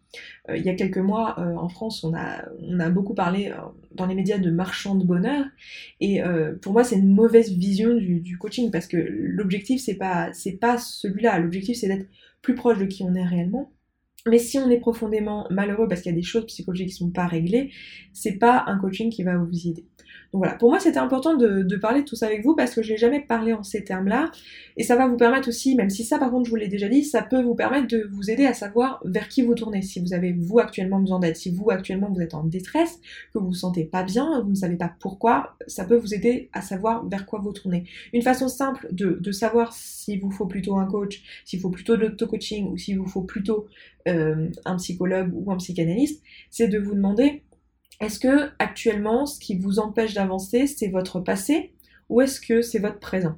euh, 0.48 0.58
il 0.58 0.64
y 0.64 0.70
a 0.70 0.76
quelques 0.76 1.00
mois, 1.00 1.40
en 1.40 1.70
France, 1.70 2.04
on 2.04 2.14
a, 2.14 2.90
beaucoup 2.92 3.16
parlé 3.16 3.52
dans 3.96 4.06
les 4.06 4.14
médias 4.14 4.38
de 4.38 4.52
marchand 4.52 4.94
de 4.94 5.06
bonheur. 5.06 5.46
Et 6.02 6.22
pour 6.62 6.74
moi, 6.74 6.84
c'est 6.84 6.98
une 6.98 7.14
mauvaise 7.14 7.52
vision 7.52 7.96
du, 7.96 8.38
coaching 8.38 8.70
parce 8.70 8.86
que 8.86 8.98
l'objectif, 8.98 9.82
c'est 9.82 9.96
pas, 9.96 10.30
pas 10.62 10.78
celui-là. 10.78 11.40
L'objectif, 11.40 11.78
c'est 11.78 11.88
d'être 11.88 12.08
plus 12.44 12.54
proche 12.54 12.78
de 12.78 12.86
qui 12.86 13.04
on 13.04 13.16
est 13.16 13.26
réellement 13.26 13.72
mais 14.28 14.40
si 14.40 14.58
on 14.60 14.70
est 14.70 14.80
profondément 14.80 15.48
malheureux 15.50 15.88
parce 15.88 16.02
qu'il 16.02 16.12
y 16.12 16.16
a 16.16 16.18
des 16.18 16.24
choses 16.24 16.46
psychologiques 16.46 16.90
qui 16.90 16.96
sont 16.96 17.10
pas 17.10 17.28
réglées, 17.28 17.72
c'est 18.14 18.38
pas 18.38 18.64
un 18.68 18.78
coaching 18.78 19.10
qui 19.10 19.24
va 19.24 19.38
vous 19.38 19.68
aider. 19.68 19.86
Donc 20.32 20.44
voilà, 20.44 20.54
pour 20.56 20.70
moi 20.70 20.80
c'était 20.80 21.00
important 21.00 21.36
de, 21.36 21.76
parler 21.78 22.02
de 22.02 22.06
tout 22.06 22.16
ça 22.16 22.28
avec 22.28 22.44
vous 22.44 22.56
parce 22.56 22.76
que 22.76 22.84
je 22.84 22.92
n'ai 22.92 22.98
jamais 22.98 23.22
parlé 23.22 23.54
en 23.54 23.64
ces 23.64 23.84
termes-là 23.84 24.32
et 24.78 24.84
ça 24.84 24.96
va 24.96 25.08
vous 25.08 25.18
permettre 25.18 25.48
aussi, 25.48 25.76
même 25.76 25.90
si 25.90 26.04
ça 26.04 26.20
par 26.20 26.30
contre 26.30 26.46
je 26.46 26.52
vous 26.52 26.56
l'ai 26.56 26.68
déjà 26.68 26.88
dit, 26.88 27.04
ça 27.04 27.24
peut 27.24 27.42
vous 27.42 27.56
permettre 27.56 27.88
de 27.88 28.08
vous 28.12 28.30
aider 28.30 28.46
à 28.46 28.54
savoir 28.54 29.02
vers 29.06 29.28
qui 29.28 29.42
vous 29.42 29.56
tournez. 29.56 29.82
Si 29.82 30.00
vous 30.00 30.14
avez 30.14 30.34
vous 30.34 30.60
actuellement 30.60 31.00
besoin 31.00 31.20
d'aide, 31.20 31.36
si 31.36 31.50
vous 31.50 31.72
actuellement 31.72 32.12
vous 32.14 32.22
êtes 32.22 32.36
en 32.36 32.44
détresse, 32.44 33.00
que 33.34 33.40
vous 33.40 33.48
vous 33.48 33.54
sentez 33.54 33.86
pas 33.86 34.04
bien, 34.04 34.42
vous 34.42 34.52
ne 34.52 34.56
savez 34.56 34.76
pas 34.76 34.94
pourquoi, 35.00 35.56
ça 35.66 35.84
peut 35.84 35.98
vous 35.98 36.14
aider 36.14 36.50
à 36.54 36.62
savoir 36.62 37.08
vers 37.08 37.26
quoi 37.26 37.40
vous 37.40 37.52
tournez. 37.54 37.86
Une 38.14 38.22
façon 38.22 38.50
simple 38.50 38.88
de, 38.92 39.18
de 39.20 39.32
savoir 39.32 39.74
s'il 39.74 40.20
vous 40.20 40.32
faut 40.32 40.46
plutôt 40.46 40.78
un 40.78 40.86
coach, 40.86 41.24
s'il 41.46 41.60
faut 41.60 41.70
plutôt 41.70 41.98
de 41.98 42.02
l'auto-coaching 42.02 42.70
ou 42.72 42.78
s'il 42.78 43.00
vous 43.00 43.08
faut 43.08 43.24
plutôt 43.24 43.68
euh, 44.10 44.50
un 44.66 44.78
psychologue 44.78 45.32
ou 45.34 45.52
un 45.52 45.58
psychanalyste, 45.58 46.24
c'est 46.50 46.68
de 46.68 46.80
vous 46.80 46.96
demander 46.96 47.44
est-ce 48.02 48.20
que 48.20 48.50
actuellement 48.60 49.26
ce 49.26 49.40
qui 49.40 49.58
vous 49.58 49.80
empêche 49.80 50.14
d'avancer 50.14 50.68
c'est 50.68 50.88
votre 50.88 51.20
passé 51.20 51.74
ou 52.08 52.22
est-ce 52.22 52.40
que 52.42 52.62
c'est 52.62 52.80
votre 52.80 53.00
présent? 53.00 53.38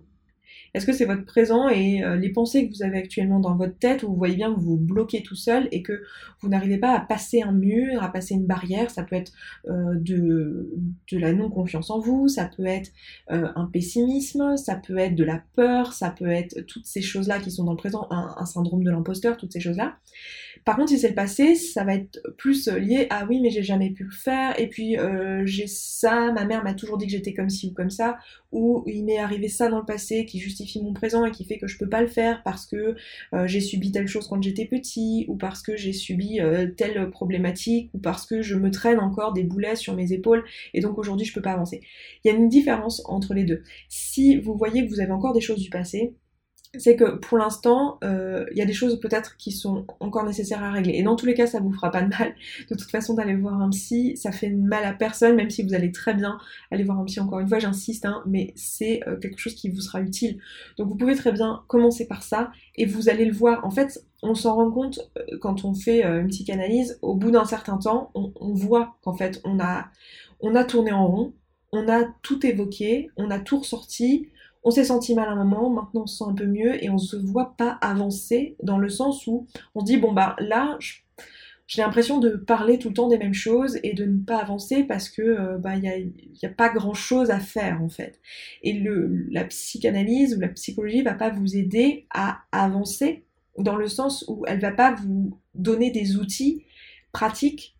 Est-ce 0.74 0.86
que 0.86 0.94
c'est 0.94 1.06
votre 1.06 1.26
présent 1.26 1.68
et 1.68 2.02
euh, 2.02 2.16
les 2.16 2.30
pensées 2.30 2.66
que 2.66 2.74
vous 2.74 2.84
avez 2.84 2.98
actuellement 2.98 3.42
dans 3.42 3.58
votre 3.58 3.78
tête 3.78 4.04
où 4.04 4.08
vous 4.08 4.16
voyez 4.16 4.38
bien 4.38 4.54
que 4.54 4.58
vous 4.58 4.78
vous 4.78 4.78
bloquez 4.78 5.22
tout 5.22 5.36
seul 5.36 5.68
et 5.72 5.82
que 5.82 6.02
vous 6.40 6.48
n'arrivez 6.48 6.78
pas 6.78 6.96
à 6.96 7.02
passer 7.02 7.42
un 7.42 7.52
mur, 7.52 8.02
à 8.02 8.10
passer 8.10 8.36
une 8.36 8.46
barrière 8.46 8.90
Ça 8.90 9.04
peut 9.04 9.18
être 9.18 9.34
euh, 9.68 9.96
de, 9.96 10.72
la 11.12 11.34
non-confiance 11.34 11.90
en 11.90 12.00
vous, 12.00 12.30
ça 12.30 12.46
peut 12.46 12.66
être 12.66 12.90
un 13.28 13.66
pessimisme, 13.66 14.56
ça 14.56 14.76
peut 14.76 14.98
être 14.98 15.16
de 15.16 15.26
la 15.26 15.44
peur, 15.56 15.92
ça 15.92 16.10
peut 16.10 16.30
être 16.30 16.62
toutes 16.62 16.86
ces 16.86 17.02
choses-là 17.02 17.40
qui 17.40 17.52
sont 17.52 17.66
dans 17.66 17.74
le 17.74 17.78
présent, 17.78 18.08
un 18.10 18.46
syndrome 18.46 18.84
de 18.84 18.92
l'imposteur, 18.92 19.36
toutes 19.36 19.52
ces 19.52 19.60
choses-là. 19.60 19.98
Par 20.66 20.76
contre, 20.76 20.90
si 20.90 21.00
c'est 21.00 21.10
le 21.10 21.16
passé, 21.16 21.56
ça 21.56 21.84
va 21.84 21.96
être 21.96 22.22
plus 22.38 22.68
lié 22.68 23.08
à 23.10 23.26
oui, 23.26 23.40
mais 23.42 23.50
j'ai 23.50 23.64
jamais 23.64 23.90
pu 23.90 24.04
le 24.04 24.12
faire, 24.12 24.60
et 24.60 24.68
puis 24.68 24.98
j'ai 25.46 25.68
ça, 25.68 26.32
ma 26.32 26.46
mère 26.46 26.64
m'a 26.64 26.74
toujours 26.74 26.98
dit 26.98 27.06
que 27.06 27.12
j'étais 27.12 27.34
comme 27.34 27.50
ci 27.50 27.68
ou 27.68 27.74
comme 27.74 27.90
ça, 27.90 28.18
ou 28.52 28.84
il 28.86 29.06
m'est 29.06 29.18
arrivé 29.18 29.48
ça 29.48 29.70
dans 29.70 29.80
le 29.80 29.86
passé 29.86 30.26
qui 30.26 30.40
justifie 30.40 30.82
mon 30.82 30.94
présent 30.94 31.26
et 31.26 31.32
qui 31.32 31.46
fait 31.46 31.58
que 31.58 31.68
je 31.68 31.78
peux 31.78 31.90
pas 31.90 32.02
le 32.02 32.08
faire 32.08 32.44
parce 32.44 32.66
que 32.66 32.96
euh, 33.34 33.48
j'ai 33.48 33.62
subi 33.62 33.92
telle 33.92 34.08
chose 34.08 34.28
quand 34.28 34.42
j'étais 34.42 34.66
petit 34.66 35.26
ou 35.28 35.36
parce 35.36 35.62
que 35.62 35.78
j'ai 35.78 35.94
subi 35.94 36.40
euh, 36.40 36.68
telle 36.68 37.10
problématique 37.12 37.90
ou 37.94 38.00
parce 38.00 38.26
que 38.26 38.42
je 38.42 38.56
me 38.56 38.72
traîne 38.72 39.00
encore 39.00 39.34
des 39.34 39.44
boulets 39.44 39.76
sur 39.76 39.96
mes 39.96 40.12
épaules 40.12 40.44
et 40.74 40.82
donc 40.82 40.98
aujourd'hui 40.98 41.26
je 41.26 41.34
peux 41.34 41.42
pas 41.42 41.54
avancer. 41.54 41.82
Il 42.24 42.32
y 42.32 42.32
a 42.32 42.38
une 42.38 42.50
différence 42.50 43.02
entre 43.06 43.34
les 43.34 43.44
deux. 43.44 43.64
Si 43.90 44.38
vous 44.38 44.56
voyez 44.56 44.86
que 44.86 44.90
vous 44.90 45.00
avez 45.00 45.12
encore 45.12 45.34
des 45.34 45.42
choses 45.42 45.62
du 45.62 45.70
passé, 45.70 46.14
c'est 46.78 46.96
que 46.96 47.16
pour 47.16 47.38
l'instant, 47.38 47.98
euh, 48.04 48.46
il 48.52 48.58
y 48.58 48.62
a 48.62 48.66
des 48.66 48.74
choses 48.74 49.00
peut-être 49.02 49.36
qui 49.36 49.52
sont 49.52 49.86
encore 50.00 50.24
nécessaires 50.24 50.64
à 50.64 50.72
régler. 50.72 50.94
Et 50.94 51.04
dans 51.04 51.18
tous 51.18 51.26
les 51.26 51.34
cas, 51.34 51.46
ça 51.46 51.60
vous 51.60 51.72
fera 51.72 51.92
pas 51.92 52.02
de 52.02 52.08
mal. 52.08 52.34
De 52.70 52.76
toute 52.76 52.90
façon, 52.90 53.14
d'aller 53.14 53.36
voir 53.36 53.62
un 53.62 53.70
psy, 53.72 54.16
ça 54.16 54.32
fait 54.32 54.50
mal 54.50 54.86
à 54.86 54.94
personne, 54.94 55.36
même 55.36 55.50
si 55.50 55.64
vous 55.64 55.74
allez 55.74 55.92
très 55.92 56.14
bien 56.14 56.40
aller 56.72 56.86
voir 56.86 57.00
un 57.00 57.06
psy. 57.06 57.20
Encore 57.20 57.40
une 57.40 57.50
fois, 57.50 57.60
j'insiste, 57.60 58.06
hein, 58.06 58.24
mais 58.26 58.54
c'est 58.56 59.02
euh, 59.06 59.18
quelque 59.18 59.38
chose 59.38 59.54
qui 59.54 59.68
vous 59.70 59.82
sera 59.82 60.00
utile. 60.02 60.40
Donc 60.78 60.88
vous 60.88 60.96
pouvez 60.96 61.16
très 61.16 61.34
bien 61.34 61.64
commencer 61.68 62.08
par 62.08 62.24
ça 62.24 62.52
et 62.76 62.86
vous 62.86 63.10
allez 63.10 63.26
le 63.26 63.34
voir. 63.34 63.66
En 63.66 63.72
fait, 63.72 64.06
on 64.24 64.34
s'en 64.34 64.56
rend 64.56 64.72
compte 64.72 65.12
euh, 65.18 65.38
quand 65.42 65.66
on 65.66 65.74
fait 65.74 66.04
une 66.04 66.30
psychanalyse. 66.30 67.00
Au 67.02 67.16
bout 67.16 67.32
d'un 67.32 67.46
certain 67.46 67.78
temps, 67.78 68.12
on, 68.16 68.32
on 68.40 68.54
voit 68.54 68.96
qu'en 69.04 69.14
fait, 69.14 69.42
on 69.44 69.60
a, 69.60 69.88
on 70.40 70.56
a 70.56 70.64
tourné 70.64 70.94
en 70.94 71.06
rond, 71.06 71.34
on 71.74 71.90
a 71.90 72.06
tout 72.22 72.46
évoqué, 72.46 73.10
on 73.18 73.30
a 73.30 73.40
tout 73.40 73.60
ressorti 73.60 74.30
on 74.64 74.72
s'est 74.72 74.86
senti 74.86 75.16
mal 75.16 75.30
un 75.30 75.36
moment, 75.36 75.70
maintenant 75.70 76.04
on 76.04 76.08
se 76.08 76.18
sent 76.18 76.26
un 76.28 76.34
peu 76.34 76.46
mieux 76.46 76.84
et 76.84 76.90
on 76.90 76.98
se 76.98 77.16
voit 77.16 77.56
pas 77.58 77.78
avancer 77.82 78.56
dans 78.62 78.78
le 78.78 78.90
sens 78.90 79.26
où 79.28 79.48
on 79.76 79.80
se 79.80 79.86
dit 79.86 79.98
bon 79.98 80.14
bah 80.14 80.36
là 80.40 80.78
j'ai 81.72 81.82
l'impression 81.82 82.20
de 82.20 82.32
parler 82.32 82.78
tout 82.80 82.90
le 82.90 82.94
temps 82.94 83.08
des 83.08 83.18
mêmes 83.18 83.34
choses 83.34 83.80
et 83.82 83.94
de 83.94 84.04
ne 84.04 84.20
pas 84.20 84.40
avancer 84.40 84.84
parce 84.84 85.08
que 85.08 85.22
euh, 85.22 85.58
bah 85.58 85.78
il 85.78 86.12
y 86.42 86.46
a, 86.46 86.50
pas 86.50 86.68
grand 86.68 86.94
chose 86.94 87.32
à 87.32 87.40
faire 87.40 87.82
en 87.82 87.88
fait. 87.88 88.20
Et 88.62 88.78
la 89.30 89.46
psychanalyse 89.46 90.36
ou 90.36 90.42
la 90.42 90.50
psychologie 90.50 91.02
va 91.02 91.14
pas 91.14 91.30
vous 91.30 91.56
aider 91.56 92.08
à 92.14 92.42
avancer 92.52 93.24
dans 93.58 93.78
le 93.78 93.88
sens 93.88 94.26
où 94.28 94.44
elle 94.48 94.60
va 94.60 94.74
pas 94.74 94.94
vous 94.94 95.40
donner 95.56 95.92
des 95.92 96.18
outils 96.18 96.66
pratiques 97.14 97.78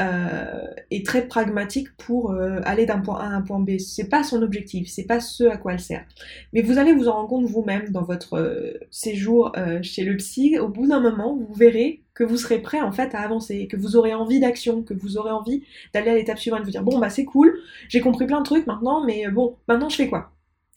euh, 0.00 0.66
est 0.90 1.04
très 1.04 1.26
pragmatique 1.26 1.88
pour 1.96 2.30
euh, 2.30 2.60
aller 2.64 2.86
d'un 2.86 3.00
point 3.00 3.18
A 3.18 3.24
à 3.24 3.28
un 3.28 3.42
point 3.42 3.58
B. 3.58 3.78
C'est 3.78 4.08
pas 4.08 4.22
son 4.22 4.42
objectif, 4.42 4.88
c'est 4.88 5.06
pas 5.06 5.20
ce 5.20 5.44
à 5.44 5.56
quoi 5.56 5.72
elle 5.72 5.80
sert. 5.80 6.04
Mais 6.52 6.62
vous 6.62 6.78
allez 6.78 6.92
vous 6.92 7.08
en 7.08 7.14
rendre 7.14 7.28
compte 7.28 7.46
vous-même 7.46 7.90
dans 7.90 8.02
votre 8.02 8.34
euh, 8.34 8.74
séjour 8.90 9.52
chez 9.82 10.04
le 10.04 10.16
psy. 10.16 10.58
Au 10.58 10.68
bout 10.68 10.86
d'un 10.86 11.00
moment, 11.00 11.36
vous 11.36 11.52
verrez 11.52 12.04
que 12.14 12.24
vous 12.24 12.36
serez 12.36 12.60
prêt 12.60 12.80
en 12.80 12.92
fait 12.92 13.14
à 13.14 13.20
avancer, 13.20 13.66
que 13.68 13.76
vous 13.76 13.96
aurez 13.96 14.14
envie 14.14 14.40
d'action, 14.40 14.82
que 14.82 14.94
vous 14.94 15.18
aurez 15.18 15.30
envie 15.30 15.62
d'aller 15.94 16.10
à 16.10 16.14
l'étape 16.14 16.38
suivante, 16.38 16.60
de 16.60 16.64
vous 16.64 16.70
dire 16.70 16.82
bon 16.82 16.98
bah 16.98 17.10
c'est 17.10 17.24
cool, 17.24 17.60
j'ai 17.88 18.00
compris 18.00 18.26
plein 18.26 18.38
de 18.40 18.44
trucs 18.44 18.66
maintenant, 18.66 19.04
mais 19.04 19.28
bon 19.28 19.56
maintenant 19.68 19.88
je 19.88 19.96
fais 19.96 20.08
quoi? 20.08 20.32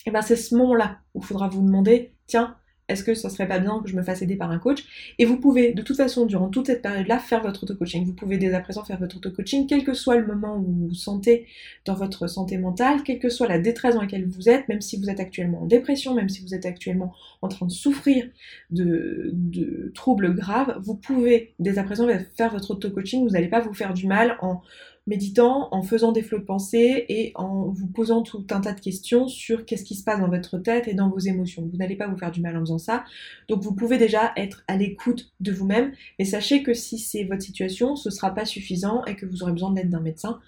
Et 0.05 0.11
ben 0.11 0.21
c'est 0.21 0.35
ce 0.35 0.55
moment-là 0.55 0.97
où 1.13 1.19
il 1.19 1.25
faudra 1.25 1.47
vous 1.47 1.61
demander 1.63 2.11
tiens 2.27 2.55
est-ce 2.91 3.03
que 3.03 3.13
ça 3.13 3.29
serait 3.29 3.47
pas 3.47 3.59
bien 3.59 3.79
que 3.83 3.89
je 3.89 3.95
me 3.95 4.03
fasse 4.03 4.21
aider 4.21 4.35
par 4.35 4.51
un 4.51 4.59
coach? 4.59 4.83
Et 5.17 5.25
vous 5.25 5.37
pouvez 5.37 5.73
de 5.73 5.81
toute 5.81 5.97
façon 5.97 6.25
durant 6.25 6.49
toute 6.49 6.67
cette 6.67 6.81
période-là 6.81 7.19
faire 7.19 7.41
votre 7.41 7.63
auto-coaching. 7.63 8.05
Vous 8.05 8.13
pouvez 8.13 8.37
dès 8.37 8.53
à 8.53 8.59
présent 8.59 8.83
faire 8.83 8.99
votre 8.99 9.17
auto-coaching, 9.17 9.67
quel 9.67 9.83
que 9.83 9.93
soit 9.93 10.17
le 10.17 10.25
moment 10.25 10.57
où 10.57 10.63
vous 10.63 10.87
vous 10.89 10.93
sentez 10.93 11.47
dans 11.85 11.95
votre 11.95 12.27
santé 12.27 12.57
mentale, 12.57 13.03
quelle 13.03 13.19
que 13.19 13.29
soit 13.29 13.47
la 13.47 13.59
détresse 13.59 13.95
dans 13.95 14.01
laquelle 14.01 14.27
vous 14.27 14.49
êtes, 14.49 14.67
même 14.67 14.81
si 14.81 14.97
vous 14.97 15.09
êtes 15.09 15.19
actuellement 15.19 15.63
en 15.63 15.65
dépression, 15.65 16.13
même 16.13 16.29
si 16.29 16.41
vous 16.41 16.53
êtes 16.53 16.65
actuellement 16.65 17.13
en 17.41 17.47
train 17.47 17.65
de 17.65 17.71
souffrir 17.71 18.25
de 18.69 19.91
troubles 19.95 20.35
graves, 20.35 20.77
vous 20.81 20.95
pouvez 20.95 21.53
dès 21.59 21.77
à 21.77 21.83
présent 21.83 22.07
faire 22.35 22.51
votre 22.51 22.71
auto-coaching. 22.71 23.23
Vous 23.23 23.31
n'allez 23.31 23.47
pas 23.47 23.61
vous 23.61 23.73
faire 23.73 23.93
du 23.93 24.07
mal 24.07 24.37
en 24.41 24.61
méditant, 25.07 25.67
en 25.71 25.81
faisant 25.81 26.11
des 26.11 26.21
flots 26.21 26.39
de 26.39 26.43
pensée 26.43 27.05
et 27.09 27.31
en 27.35 27.69
vous 27.69 27.87
posant 27.87 28.21
tout 28.21 28.45
un 28.51 28.61
tas 28.61 28.73
de 28.73 28.79
questions 28.79 29.27
sur 29.27 29.65
qu'est-ce 29.65 29.83
qui 29.83 29.95
se 29.95 30.03
passe 30.03 30.19
dans 30.19 30.29
votre 30.29 30.59
tête 30.59 30.87
et 30.87 30.93
dans 30.93 31.09
vos 31.09 31.19
émotions. 31.19 31.67
Vous 31.71 31.77
n'allez 31.77 31.95
pas 31.95 32.07
vous 32.07 32.17
faire 32.17 32.31
du 32.31 32.41
mal 32.41 32.55
en 32.55 32.61
faisant 32.61 32.77
ça. 32.77 33.03
Donc 33.47 33.63
vous 33.63 33.73
pouvez 33.73 33.97
déjà 33.97 34.31
être 34.37 34.63
à 34.67 34.77
l'écoute 34.77 35.31
de 35.39 35.51
vous-même, 35.51 35.91
mais 36.19 36.25
sachez 36.25 36.61
que 36.61 36.73
si 36.73 36.99
c'est 36.99 37.23
votre 37.23 37.41
situation, 37.41 37.95
ce 37.95 38.09
ne 38.09 38.13
sera 38.13 38.33
pas 38.33 38.45
suffisant 38.45 39.03
et 39.05 39.15
que 39.15 39.25
vous 39.25 39.41
aurez 39.41 39.51
besoin 39.51 39.71
de 39.71 39.77
l'aide 39.77 39.89
d'un 39.89 40.01
médecin 40.01 40.39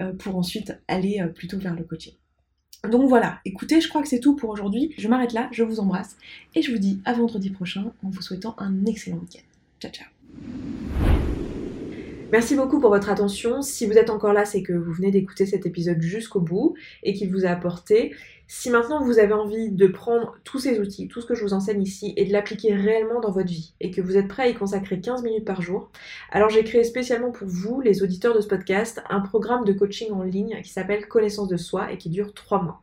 euh, 0.00 0.12
pour 0.12 0.36
ensuite 0.36 0.78
aller 0.88 1.20
euh, 1.20 1.28
plutôt 1.28 1.58
vers 1.58 1.76
le 1.76 1.84
coaching. 1.84 2.14
Donc 2.88 3.08
voilà, 3.08 3.40
écoutez, 3.44 3.80
je 3.80 3.88
crois 3.88 4.02
que 4.02 4.08
c'est 4.08 4.20
tout 4.20 4.34
pour 4.34 4.50
aujourd'hui. 4.50 4.94
Je 4.96 5.06
m'arrête 5.06 5.34
là, 5.34 5.48
je 5.52 5.62
vous 5.62 5.80
embrasse 5.80 6.16
et 6.54 6.62
je 6.62 6.72
vous 6.72 6.78
dis 6.78 7.00
à 7.04 7.12
vendredi 7.12 7.50
prochain 7.50 7.92
en 8.02 8.08
vous 8.08 8.22
souhaitant 8.22 8.54
un 8.58 8.86
excellent 8.86 9.18
week-end. 9.18 9.46
Ciao 9.80 9.92
ciao 9.92 11.09
Merci 12.32 12.54
beaucoup 12.54 12.78
pour 12.78 12.90
votre 12.90 13.08
attention. 13.08 13.60
Si 13.60 13.86
vous 13.86 13.94
êtes 13.94 14.08
encore 14.08 14.32
là, 14.32 14.44
c'est 14.44 14.62
que 14.62 14.72
vous 14.72 14.92
venez 14.92 15.10
d'écouter 15.10 15.46
cet 15.46 15.66
épisode 15.66 16.00
jusqu'au 16.00 16.38
bout 16.38 16.74
et 17.02 17.12
qu'il 17.12 17.28
vous 17.32 17.44
a 17.44 17.48
apporté. 17.48 18.14
Si 18.46 18.70
maintenant 18.70 19.02
vous 19.02 19.18
avez 19.18 19.32
envie 19.32 19.70
de 19.70 19.88
prendre 19.88 20.36
tous 20.44 20.60
ces 20.60 20.78
outils, 20.78 21.08
tout 21.08 21.20
ce 21.20 21.26
que 21.26 21.34
je 21.34 21.42
vous 21.42 21.54
enseigne 21.54 21.82
ici, 21.82 22.12
et 22.16 22.24
de 22.24 22.32
l'appliquer 22.32 22.74
réellement 22.74 23.20
dans 23.20 23.32
votre 23.32 23.48
vie, 23.48 23.74
et 23.80 23.90
que 23.90 24.00
vous 24.00 24.16
êtes 24.16 24.28
prêt 24.28 24.44
à 24.44 24.48
y 24.48 24.54
consacrer 24.54 25.00
15 25.00 25.24
minutes 25.24 25.44
par 25.44 25.60
jour, 25.60 25.90
alors 26.30 26.50
j'ai 26.50 26.62
créé 26.62 26.84
spécialement 26.84 27.32
pour 27.32 27.48
vous, 27.48 27.80
les 27.80 28.02
auditeurs 28.02 28.34
de 28.34 28.40
ce 28.40 28.48
podcast, 28.48 29.02
un 29.10 29.20
programme 29.20 29.64
de 29.64 29.72
coaching 29.72 30.12
en 30.12 30.22
ligne 30.22 30.60
qui 30.62 30.70
s'appelle 30.70 31.08
Connaissance 31.08 31.48
de 31.48 31.56
soi 31.56 31.92
et 31.92 31.98
qui 31.98 32.10
dure 32.10 32.32
3 32.32 32.62
mois. 32.62 32.82